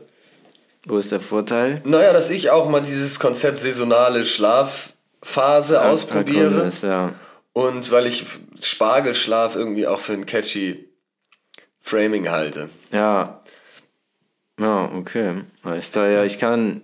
[0.84, 1.80] Wo ist der Vorteil?
[1.84, 6.50] Naja, dass ich auch mal dieses Konzept saisonale Schlafphase ausprobiere.
[6.50, 7.12] Balkon Ist, ja.
[7.52, 8.24] Und weil ich
[8.60, 10.88] Spargelschlaf irgendwie auch für ein catchy
[11.80, 12.68] Framing halte.
[12.92, 13.40] Ja.
[14.60, 15.42] Ja, okay.
[15.62, 16.82] Weißt du, ja, ich kann,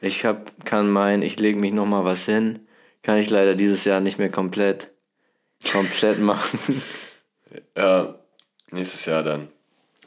[0.00, 2.66] ich hab, kann meinen, ich lege mich noch mal was hin.
[3.04, 4.90] Kann ich leider dieses Jahr nicht mehr komplett,
[5.70, 6.82] komplett machen.
[7.76, 8.18] Ja,
[8.72, 9.46] nächstes Jahr dann.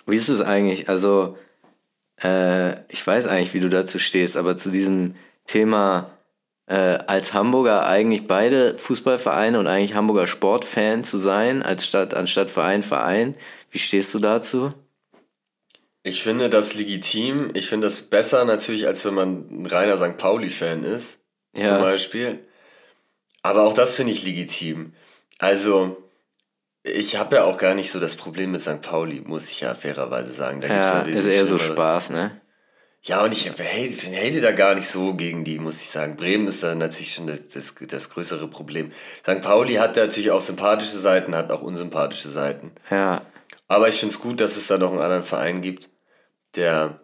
[0.06, 0.90] Wie ist es eigentlich?
[0.90, 1.38] Also,
[2.22, 6.12] äh, ich weiß eigentlich, wie du dazu stehst, aber zu diesem Thema
[6.66, 6.76] äh,
[7.08, 12.84] als Hamburger eigentlich beide Fußballvereine und eigentlich Hamburger Sportfan zu sein, als statt, anstatt Verein,
[12.84, 13.34] Verein.
[13.72, 14.74] Wie stehst du dazu?
[16.04, 17.52] Ich finde das legitim.
[17.54, 20.18] Ich finde das besser natürlich, als wenn man ein reiner St.
[20.18, 21.20] Pauli-Fan ist,
[21.56, 21.66] Ja.
[21.66, 22.40] zum Beispiel.
[23.48, 24.94] Aber auch das finde ich legitim.
[25.40, 25.98] Also,
[26.84, 28.82] ich habe ja auch gar nicht so das Problem mit St.
[28.82, 30.60] Pauli, muss ich ja fairerweise sagen.
[30.60, 31.58] Da gibt's Ja, ist eher so.
[31.58, 32.42] Spaß, ne?
[33.04, 36.18] Ja, und ich hate, hate da gar nicht so gegen die, muss ich sagen.
[36.18, 38.92] Bremen ist da natürlich schon das, das, das größere Problem.
[38.92, 39.40] St.
[39.42, 42.74] Pauli hat natürlich auch sympathische Seiten, hat auch unsympathische Seiten.
[42.90, 43.22] Ja,
[43.70, 45.90] Aber ich finde es gut, dass es da noch einen anderen Verein gibt,
[46.58, 46.98] der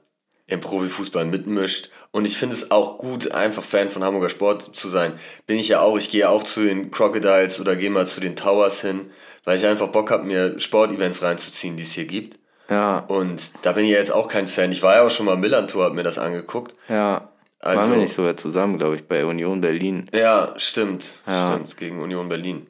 [0.48, 1.90] im Profifußball mitmischt.
[2.12, 5.14] Und ich finde es auch gut, einfach Fan von Hamburger Sport zu sein.
[5.48, 5.98] Bin ich ja auch.
[5.98, 9.08] Ich gehe auch zu den Crocodiles oder gehe mal zu den Towers hin,
[9.46, 12.40] weil ich einfach Bock habe, mir Sportevents reinzuziehen, die es hier gibt.
[12.70, 14.72] ja, Und da bin ich ja jetzt auch kein Fan.
[14.72, 16.76] Ich war ja auch schon mal Millantor, hab mir das angeguckt.
[16.90, 17.30] ja.
[17.60, 20.06] Also- Waren wir nicht sogar zusammen, glaube ich, bei Union Berlin.
[20.14, 21.22] Ja, stimmt.
[21.26, 21.54] Ja.
[21.54, 22.68] Stimmt, gegen Union Berlin.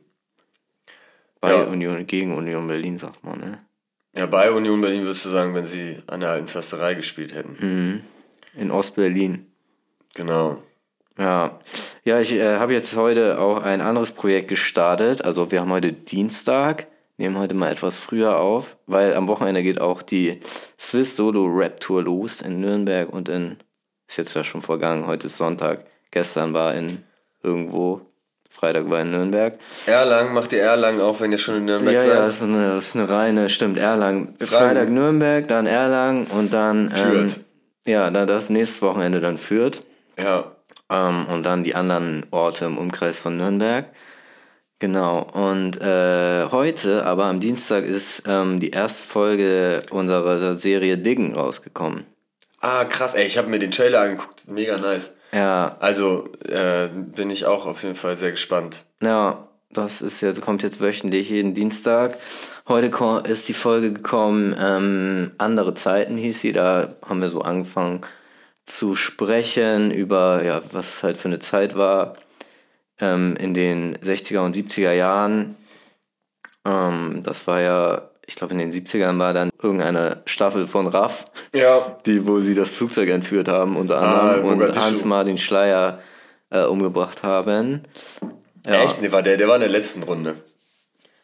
[1.42, 1.64] Bei Ja.
[1.64, 3.58] Union, gegen Union Berlin, sagt man, ne?
[4.16, 8.04] Ja, bei Union Berlin würdest du sagen, wenn sie an der alten Försterei gespielt hätten.
[8.56, 9.52] In Ostberlin.
[10.14, 10.62] Genau.
[11.18, 11.60] Ja,
[12.04, 15.24] ja ich äh, habe jetzt heute auch ein anderes Projekt gestartet.
[15.24, 16.88] Also wir haben heute Dienstag,
[17.18, 20.40] nehmen heute mal etwas früher auf, weil am Wochenende geht auch die
[20.80, 23.58] Swiss Solo Rap Tour los in Nürnberg und in,
[24.08, 25.84] ist jetzt ja schon vergangen, heute ist Sonntag.
[26.12, 27.04] Gestern war in
[27.42, 28.02] irgendwo,
[28.54, 29.58] Freitag war in Nürnberg.
[29.88, 32.10] Erlangen, macht ihr Erlangen auch, wenn ihr schon in Nürnberg Ja, seid?
[32.10, 34.36] ja, das ist eine, ist eine reine, stimmt, Erlangen.
[34.40, 37.40] Freitag Nürnberg, dann Erlangen und dann ähm, Fürth.
[37.86, 39.80] ja, dann das nächste Wochenende dann Fürth.
[40.18, 40.52] Ja.
[40.92, 43.86] Ähm, und dann die anderen Orte im Umkreis von Nürnberg.
[44.80, 45.26] Genau.
[45.34, 52.06] Und äh, heute, aber am Dienstag, ist ähm, die erste Folge unserer Serie Diggen rausgekommen.
[52.66, 54.48] Ah, krass, ey, ich habe mir den Trailer angeguckt.
[54.48, 55.16] Mega nice.
[55.34, 58.86] Ja, Also, äh, bin ich auch auf jeden Fall sehr gespannt.
[59.02, 62.18] ja, das ist jetzt, kommt jetzt wöchentlich jeden Dienstag.
[62.68, 62.90] Heute
[63.28, 68.02] ist die Folge gekommen, ähm, andere Zeiten hieß sie, da haben wir so angefangen
[68.64, 72.14] zu sprechen über, ja, was halt für eine Zeit war
[73.02, 75.58] ähm, in den 60er und 70er Jahren.
[76.66, 81.26] Ähm, das war ja, ich glaube in den 70ern war dann irgendeine Staffel von Raff,
[81.54, 81.98] Ja.
[82.06, 84.82] die, wo sie das Flugzeug entführt haben, unter anderem, und Mogadischu.
[84.86, 86.00] Hans-Martin Schleier
[86.50, 87.82] äh, umgebracht haben.
[88.66, 89.02] Ja, Echt?
[89.02, 90.36] Nee, war der, der war in der letzten Runde.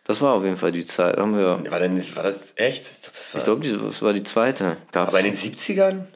[0.05, 1.17] Das war auf jeden Fall die Zeit.
[1.17, 2.81] Haben wir, War, denn, war das echt?
[2.81, 4.75] Ich, das ich glaube, das war die zweite.
[4.91, 6.07] Gab's, aber in den 70ern?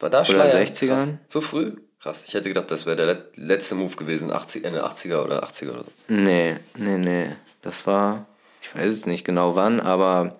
[0.00, 0.64] War da Oder Schleier?
[0.64, 0.86] 60ern?
[0.88, 1.12] Krass.
[1.28, 1.72] So früh?
[2.00, 2.24] Krass.
[2.26, 5.70] Ich hätte gedacht, das wäre der let- letzte Move gewesen, 80, Ende 80er oder 80er
[5.70, 5.90] oder so.
[6.08, 7.26] Nee, nee, nee.
[7.60, 8.26] Das war,
[8.72, 10.38] ich weiß jetzt nicht genau wann, aber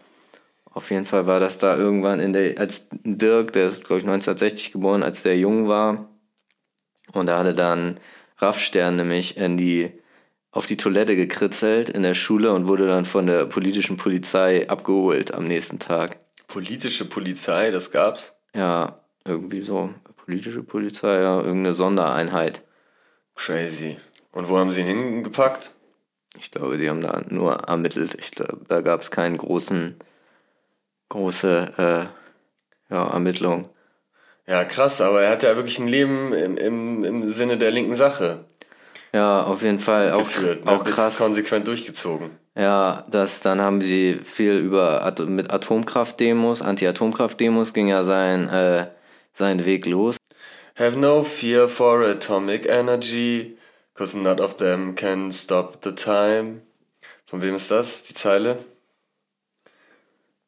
[0.65, 4.05] auf jeden Fall war das da irgendwann in der, als Dirk, der ist, glaube ich,
[4.05, 6.09] 1960 geboren, als der jung war.
[7.13, 8.01] Und da hatte dann
[8.39, 9.91] Raffstern nämlich in die,
[10.51, 15.35] auf die Toilette gekritzelt in der Schule und wurde dann von der politischen Polizei abgeholt
[15.35, 16.17] am nächsten Tag.
[16.49, 18.33] Politische Polizei, das gab's.
[18.55, 19.93] Ja, irgendwie so.
[20.25, 22.63] Politische Polizei, ja, irgendeine Sondereinheit.
[23.35, 23.99] Crazy.
[24.33, 25.73] Und wo haben sie ihn hingepackt?
[26.39, 28.15] Ich glaube, die haben da nur ermittelt.
[28.19, 29.97] Ich glaube, da gab es keinen großen,
[31.09, 31.73] große
[32.91, 33.69] äh, ja, Ermittlung.
[34.47, 37.95] Ja, krass, aber er hat ja wirklich ein Leben im, im, im Sinne der linken
[37.95, 38.45] Sache
[39.13, 40.13] Ja, auf jeden Fall.
[40.13, 40.65] Auch, geführt.
[40.65, 40.73] ne?
[40.73, 41.19] auch krass.
[41.19, 42.31] konsequent durchgezogen.
[42.57, 48.89] Ja, das, dann haben sie viel über At mit Atomkraftdemos, Anti-Atomkraft-Demos ging ja sein, äh,
[49.33, 50.17] sein Weg los.
[50.79, 53.57] Have no fear for atomic energy,
[53.95, 56.61] cause none of them can stop the time.
[57.27, 58.59] Von wem ist das, die Zeile?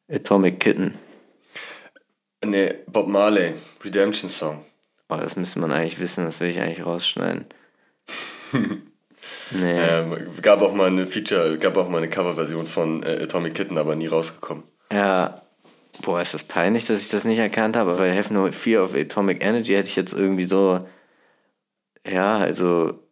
[0.07, 0.93] Atomic Kitten.
[2.43, 4.63] Nee, Bob Marley, Redemption Song.
[5.09, 7.45] Oh, das müsste man eigentlich wissen, das will ich eigentlich rausschneiden.
[8.53, 9.81] nee.
[9.81, 13.77] Ähm, gab auch mal eine Feature, gab auch mal eine Coverversion von äh, Atomic Kitten,
[13.77, 14.63] aber nie rausgekommen.
[14.91, 15.41] Ja,
[16.03, 18.95] boah, ist das peinlich, dass ich das nicht erkannt habe, weil Have No Fear of
[18.95, 20.79] Atomic Energy hätte ich jetzt irgendwie so,
[22.07, 23.04] ja, also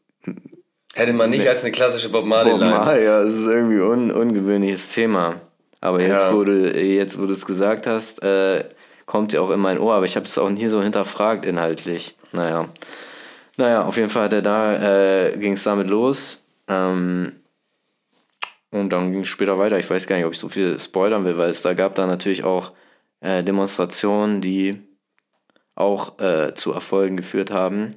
[0.95, 2.59] Hätte man nicht als eine klassische Bob Marley Bob.
[2.61, 5.35] Marley, ja, das ist irgendwie un ungewöhnliches Thema.
[5.81, 6.33] Aber jetzt, Ja.
[6.33, 8.63] wo du jetzt, wo du es gesagt hast, äh,
[9.05, 12.15] kommt ja auch in mein Ohr, aber ich habe es auch nie so hinterfragt inhaltlich.
[12.31, 12.69] Naja.
[13.57, 16.39] Naja, auf jeden Fall hat er da, äh, ging es damit los.
[16.67, 17.33] Ähm,
[18.71, 19.77] und dann ging es später weiter.
[19.77, 22.07] Ich weiß gar nicht, ob ich so viel spoilern will, weil es da gab da
[22.07, 22.71] natürlich auch
[23.21, 24.81] äh, Demonstrationen, die
[25.75, 27.95] auch äh, zu Erfolgen geführt haben.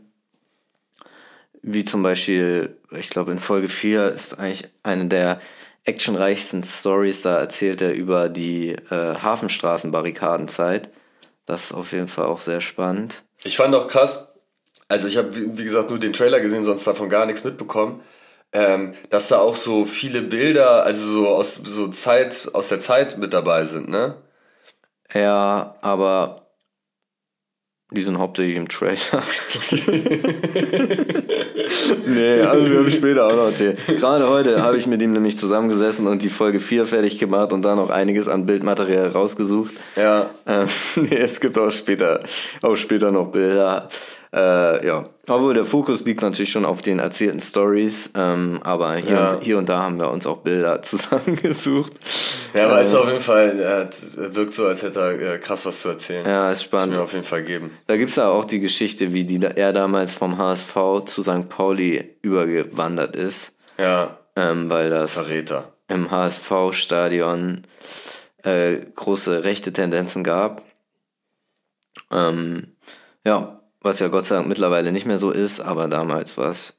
[1.69, 5.41] Wie zum Beispiel, ich glaube in Folge 4 ist eigentlich eine der
[5.83, 10.91] actionreichsten Stories, da erzählt er über die äh, Hafenstraßenbarrikadenzeit.
[11.45, 13.25] Das ist auf jeden Fall auch sehr spannend.
[13.43, 14.29] Ich fand auch krass,
[14.87, 18.01] also ich habe, wie gesagt, nur den Trailer gesehen, sonst davon gar nichts mitbekommen,
[18.53, 23.19] ähm, dass da auch so viele Bilder, also so aus so Zeit, aus der Zeit
[23.19, 24.15] mit dabei sind, ne?
[25.13, 26.46] Ja, aber
[27.93, 28.97] die sind hauptsächlich im Trailer.
[32.07, 33.75] nee, also wir haben später auch noch Tee.
[33.99, 37.63] Gerade heute habe ich mit ihm nämlich zusammengesessen und die Folge 4 fertig gemacht und
[37.63, 39.75] da noch einiges an Bildmaterial rausgesucht.
[39.95, 40.31] Ja.
[40.47, 40.67] Ähm,
[40.97, 42.19] nee, es gibt auch später,
[42.63, 43.89] auch später noch Bilder.
[44.35, 49.11] Äh, ja, obwohl der Fokus liegt natürlich schon auf den erzählten Stories, ähm, aber hier,
[49.15, 49.33] Ja.
[49.35, 51.93] und, hier und da haben wir uns auch Bilder zusammengesucht.
[52.55, 53.89] Ja, aber ist auf jeden Fall, er
[54.23, 56.25] er wirkt so, als hätte er äh, krass was zu erzählen.
[56.25, 56.95] Ja, ist Das spannend.
[56.97, 57.71] mir auf jeden Fall geben.
[57.87, 60.75] Da gibt's ja auch die Geschichte, wie die, er damals vom HSV
[61.07, 61.49] zu St.
[61.49, 65.73] Pauli übergewandert ist, Ja, ähm, weil das Verräter.
[65.89, 67.63] im HSV-Stadion
[68.45, 70.63] äh, große rechte Tendenzen gab.
[72.11, 72.77] Ähm,
[73.25, 76.75] ja, was ja Gott sei Dank mittlerweile nicht mehr so ist, aber damals war es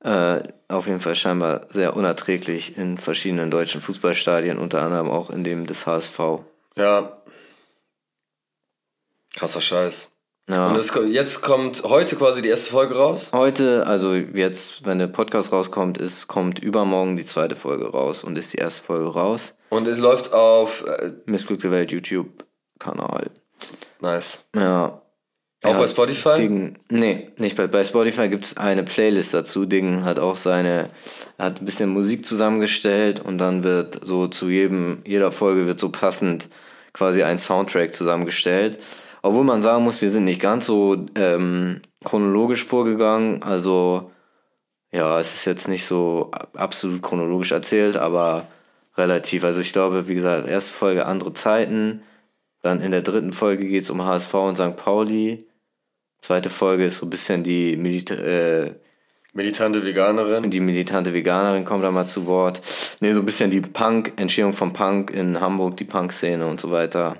[0.00, 5.44] äh, auf jeden Fall scheinbar sehr unerträglich in verschiedenen deutschen Fußballstadien, unter anderem auch in
[5.44, 6.18] dem des HSV.
[6.76, 7.16] Ja.
[9.34, 10.10] Krasser Scheiß.
[10.50, 10.68] Ja.
[10.68, 13.30] Und es, jetzt kommt heute quasi die erste Folge raus.
[13.32, 18.36] Heute, also jetzt, wenn der Podcast rauskommt, ist, kommt übermorgen die zweite Folge raus und
[18.36, 19.54] ist die erste Folge raus.
[19.70, 20.84] Und es läuft auf.
[20.86, 23.30] Äh, Missglückte Welt YouTube-Kanal.
[24.00, 24.44] nice.
[24.54, 25.00] Ja.
[25.64, 26.34] Auch Ja, bei Spotify?
[26.34, 29.64] Diggen, nee, nicht bei, bei Spotify gibt es eine Playlist dazu.
[29.64, 30.88] Diggen hat auch seine,
[31.38, 35.88] hat ein bisschen Musik zusammengestellt und dann wird so zu jedem, jeder Folge wird so
[35.90, 36.48] passend
[36.92, 38.78] quasi ein Soundtrack zusammengestellt.
[39.22, 43.42] Obwohl man sagen muss, wir sind nicht ganz so ähm, chronologisch vorgegangen.
[43.42, 44.06] Also
[44.92, 48.46] ja, es ist jetzt nicht so absolut chronologisch erzählt, aber
[48.96, 49.44] relativ.
[49.44, 52.02] Also ich glaube, wie gesagt, erste Folge andere Zeiten.
[52.60, 54.76] Dann in der dritten Folge geht es um HSV und St.
[54.76, 55.46] Pauli.
[56.24, 58.72] Zweite Folge ist so ein bisschen die, Milita äh,
[59.34, 60.50] Militante Veganerin.
[60.50, 62.62] die militante Veganerin kommt da mal zu Wort.
[63.00, 66.70] Nee, so ein bisschen die Punk, Entstehung von Punk in Hamburg, die Punk-Szene und so
[66.70, 67.18] weiter.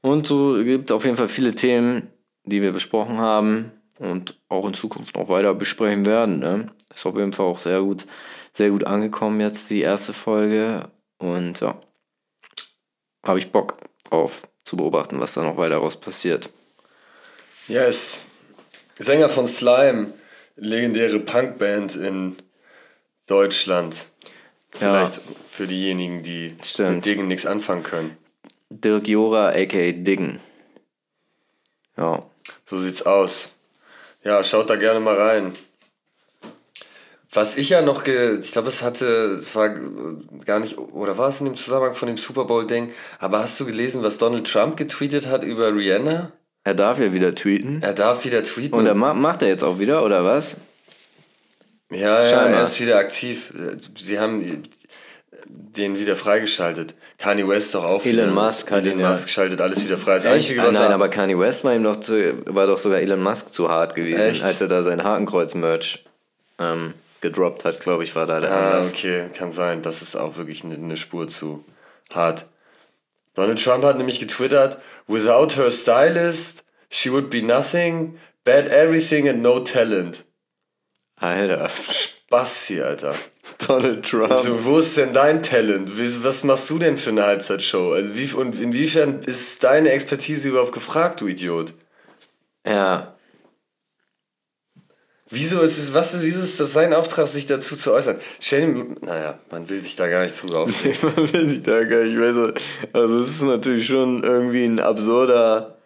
[0.00, 2.08] Und so gibt auf jeden Fall viele Themen,
[2.44, 6.38] die wir besprochen haben und auch in Zukunft noch weiter besprechen werden.
[6.38, 6.68] Ne?
[6.94, 8.06] Ist auf jeden Fall auch sehr gut,
[8.54, 10.88] sehr gut angekommen jetzt die erste Folge.
[11.18, 11.78] Und ja,
[13.26, 13.76] habe ich Bock
[14.08, 16.48] drauf zu beobachten, was da noch weiter raus passiert.
[17.70, 18.24] Yes.
[18.98, 20.12] Sänger von Slime.
[20.56, 22.36] Legendäre Punkband in
[23.28, 24.08] Deutschland.
[24.72, 26.96] Vielleicht für diejenigen, die Stimmt.
[26.96, 28.16] mit Dingen nichts anfangen können.
[28.70, 30.40] Dirk Jora, aka Diggen.
[31.96, 32.24] Ja.
[32.66, 33.52] So sieht's aus.
[34.24, 35.52] Ja, schaut da gerne mal rein.
[37.32, 39.68] Was ich ja noch, ge ich glaube, es hatte, es war
[40.44, 43.64] gar nicht, oder war es in dem Zusammenhang von dem Super Bowl-Ding, aber hast du
[43.64, 46.32] gelesen, was Donald Trump getweetet hat über Rihanna?
[46.64, 47.80] Er darf ja wieder tweeten.
[47.82, 48.74] Er darf wieder tweeten.
[48.74, 50.56] Und er ma macht er jetzt auch wieder, oder was?
[51.90, 52.58] ja, ja, Scheinbar.
[52.58, 53.52] er ist wieder aktiv.
[53.96, 54.62] Sie haben
[55.46, 56.94] den wieder freigeschaltet.
[57.18, 58.04] Kanye West doch auch.
[58.04, 58.32] Elon.
[58.34, 60.14] Musk hat Elon ihn ja- Musk schaltet alles wieder frei.
[60.14, 60.34] Das Echt?
[60.34, 63.00] Einzige, Ah, was Nein, er, aber Kanye West war ihm doch zu, war doch sogar
[63.00, 64.44] Elon Musk zu hart gewesen, Echt?
[64.44, 66.04] als er da sein Hakenkreuz-Merch
[66.58, 68.92] ähm, gedroppt hat, glaube ich, war da der Ah, Anlass.
[68.92, 69.80] okay, kann sein.
[69.82, 71.64] Das ist auch wirklich eine, eine Spur zu
[72.12, 72.46] hart.
[73.34, 79.42] Donald Trump hat nämlich getwittert, without her stylist, she would be nothing, bad everything and
[79.42, 80.24] no talent.
[81.16, 81.70] Alter,
[82.28, 83.14] Basti, Alter.
[83.66, 84.30] Donald Trump.
[84.30, 85.90] Also, wo ist denn dein Talent?
[86.24, 87.92] Was machst du denn für eine Halbzeitshow?
[87.92, 91.74] Also, wie, und inwiefern ist deine Expertise überhaupt gefragt, du Idiot?
[92.66, 93.16] Ja,
[95.30, 98.18] Wieso ist es, was ist, wieso ist das sein Auftrag, sich dazu zu äußern?
[98.40, 100.98] Stell naja, man will sich da gar nicht drüber aufregen.
[101.16, 102.52] man will sich da gar nicht, auch-
[102.98, 105.76] also es ist natürlich schon irgendwie ein absurder,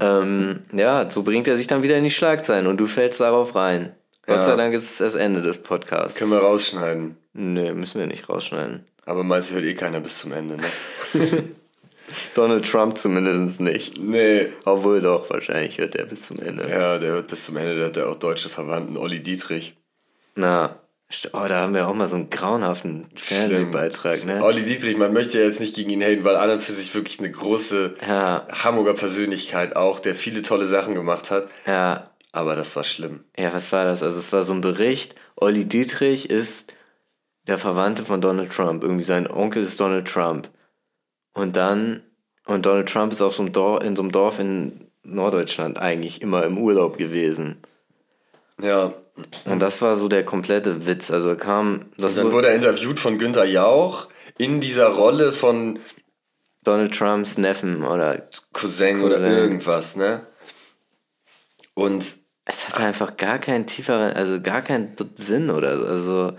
[0.00, 3.54] ähm, ja, so bringt er sich dann wieder in die Schlagzeilen und du fällst darauf
[3.54, 3.92] rein.
[4.28, 4.36] Ja.
[4.36, 6.18] Gott sei Dank ist es das Ende des Podcasts.
[6.18, 7.16] Können wir rausschneiden.
[7.32, 8.84] Nö, müssen wir nicht rausschneiden.
[9.04, 10.62] Aber meist hört eh keiner bis zum Ende, ne?
[12.34, 14.00] Donald Trump zumindest nicht.
[14.02, 14.48] Nee.
[14.64, 16.68] Obwohl doch, wahrscheinlich hört er bis zum Ende.
[16.68, 19.76] Ja, der hört bis zum Ende, der hat ja auch deutsche Verwandten, Olli Dietrich.
[20.36, 20.76] Na,
[21.32, 24.42] oh, da haben wir auch mal so einen grauenhaften Fernsehbeitrag, ne?
[24.42, 26.94] Olli Dietrich, man möchte ja jetzt nicht gegen ihn haten, weil an und für sich
[26.94, 31.48] wirklich eine große Ja, Hamburger Persönlichkeit auch, der viele tolle Sachen gemacht hat.
[31.66, 33.24] ja, Aber das war schlimm.
[33.38, 34.02] ja, was war das?
[34.02, 36.74] Also es war so ein Bericht, Olli Dietrich ist
[37.48, 38.82] der Verwandte von Donald Trump.
[38.84, 40.48] Irgendwie sein Onkel ist Donald Trump.
[41.32, 42.02] Und dann,
[42.46, 46.22] und Donald Trump ist auf so einem Dorf, in so einem Dorf in Norddeutschland eigentlich
[46.22, 47.56] immer im Urlaub gewesen.
[48.60, 48.92] Ja.
[49.44, 51.10] Und das war so der komplette Witz.
[51.10, 54.08] Also er kam, das Dann wurde er interviewt von Günther Jauch
[54.38, 55.78] in dieser Rolle von
[56.64, 59.32] Donald Trumps Neffen oder Cousin, oder Cousin.
[59.32, 60.26] irgendwas, ne?
[61.74, 65.86] Und es hatte einfach gar keinen tieferen, also gar keinen Sinn oder so.
[65.86, 66.32] Also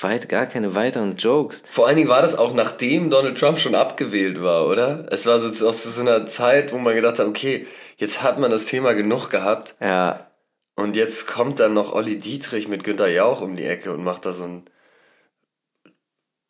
[0.00, 1.62] weit, gar keine weiteren Jokes.
[1.68, 5.06] vor allen Dingen war das auch nachdem Donald Trump schon abgewählt war, oder?
[5.10, 7.66] Es war so aus so einer Zeit, wo man gedacht hat, okay,
[7.96, 9.74] jetzt hat man das Thema genug gehabt.
[9.80, 10.30] Ja,
[10.76, 14.26] Und jetzt kommt dann noch Olli Dietrich mit Günter Jauch um die Ecke und macht
[14.26, 14.64] da so einen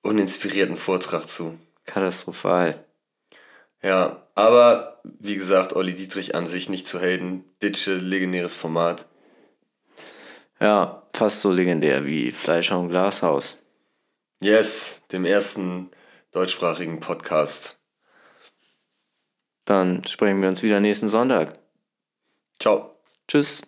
[0.02, 1.58] uninspirierten Vortrag zu.
[1.86, 2.74] katastrophal.
[3.82, 7.44] Ja, aber wie gesagt, Olli Dietrich an sich nicht zu haten.
[7.62, 9.06] Ditsche, legendäres Format.
[10.64, 13.58] Ja, fast so legendär wie Fleischer und Glashaus.
[14.40, 15.90] Yes, dem ersten
[16.32, 17.76] deutschsprachigen Podcast.
[19.66, 21.52] Dann sprechen wir uns wieder nächsten Sonntag.
[22.58, 22.96] Ciao.
[23.28, 23.60] Tschüss.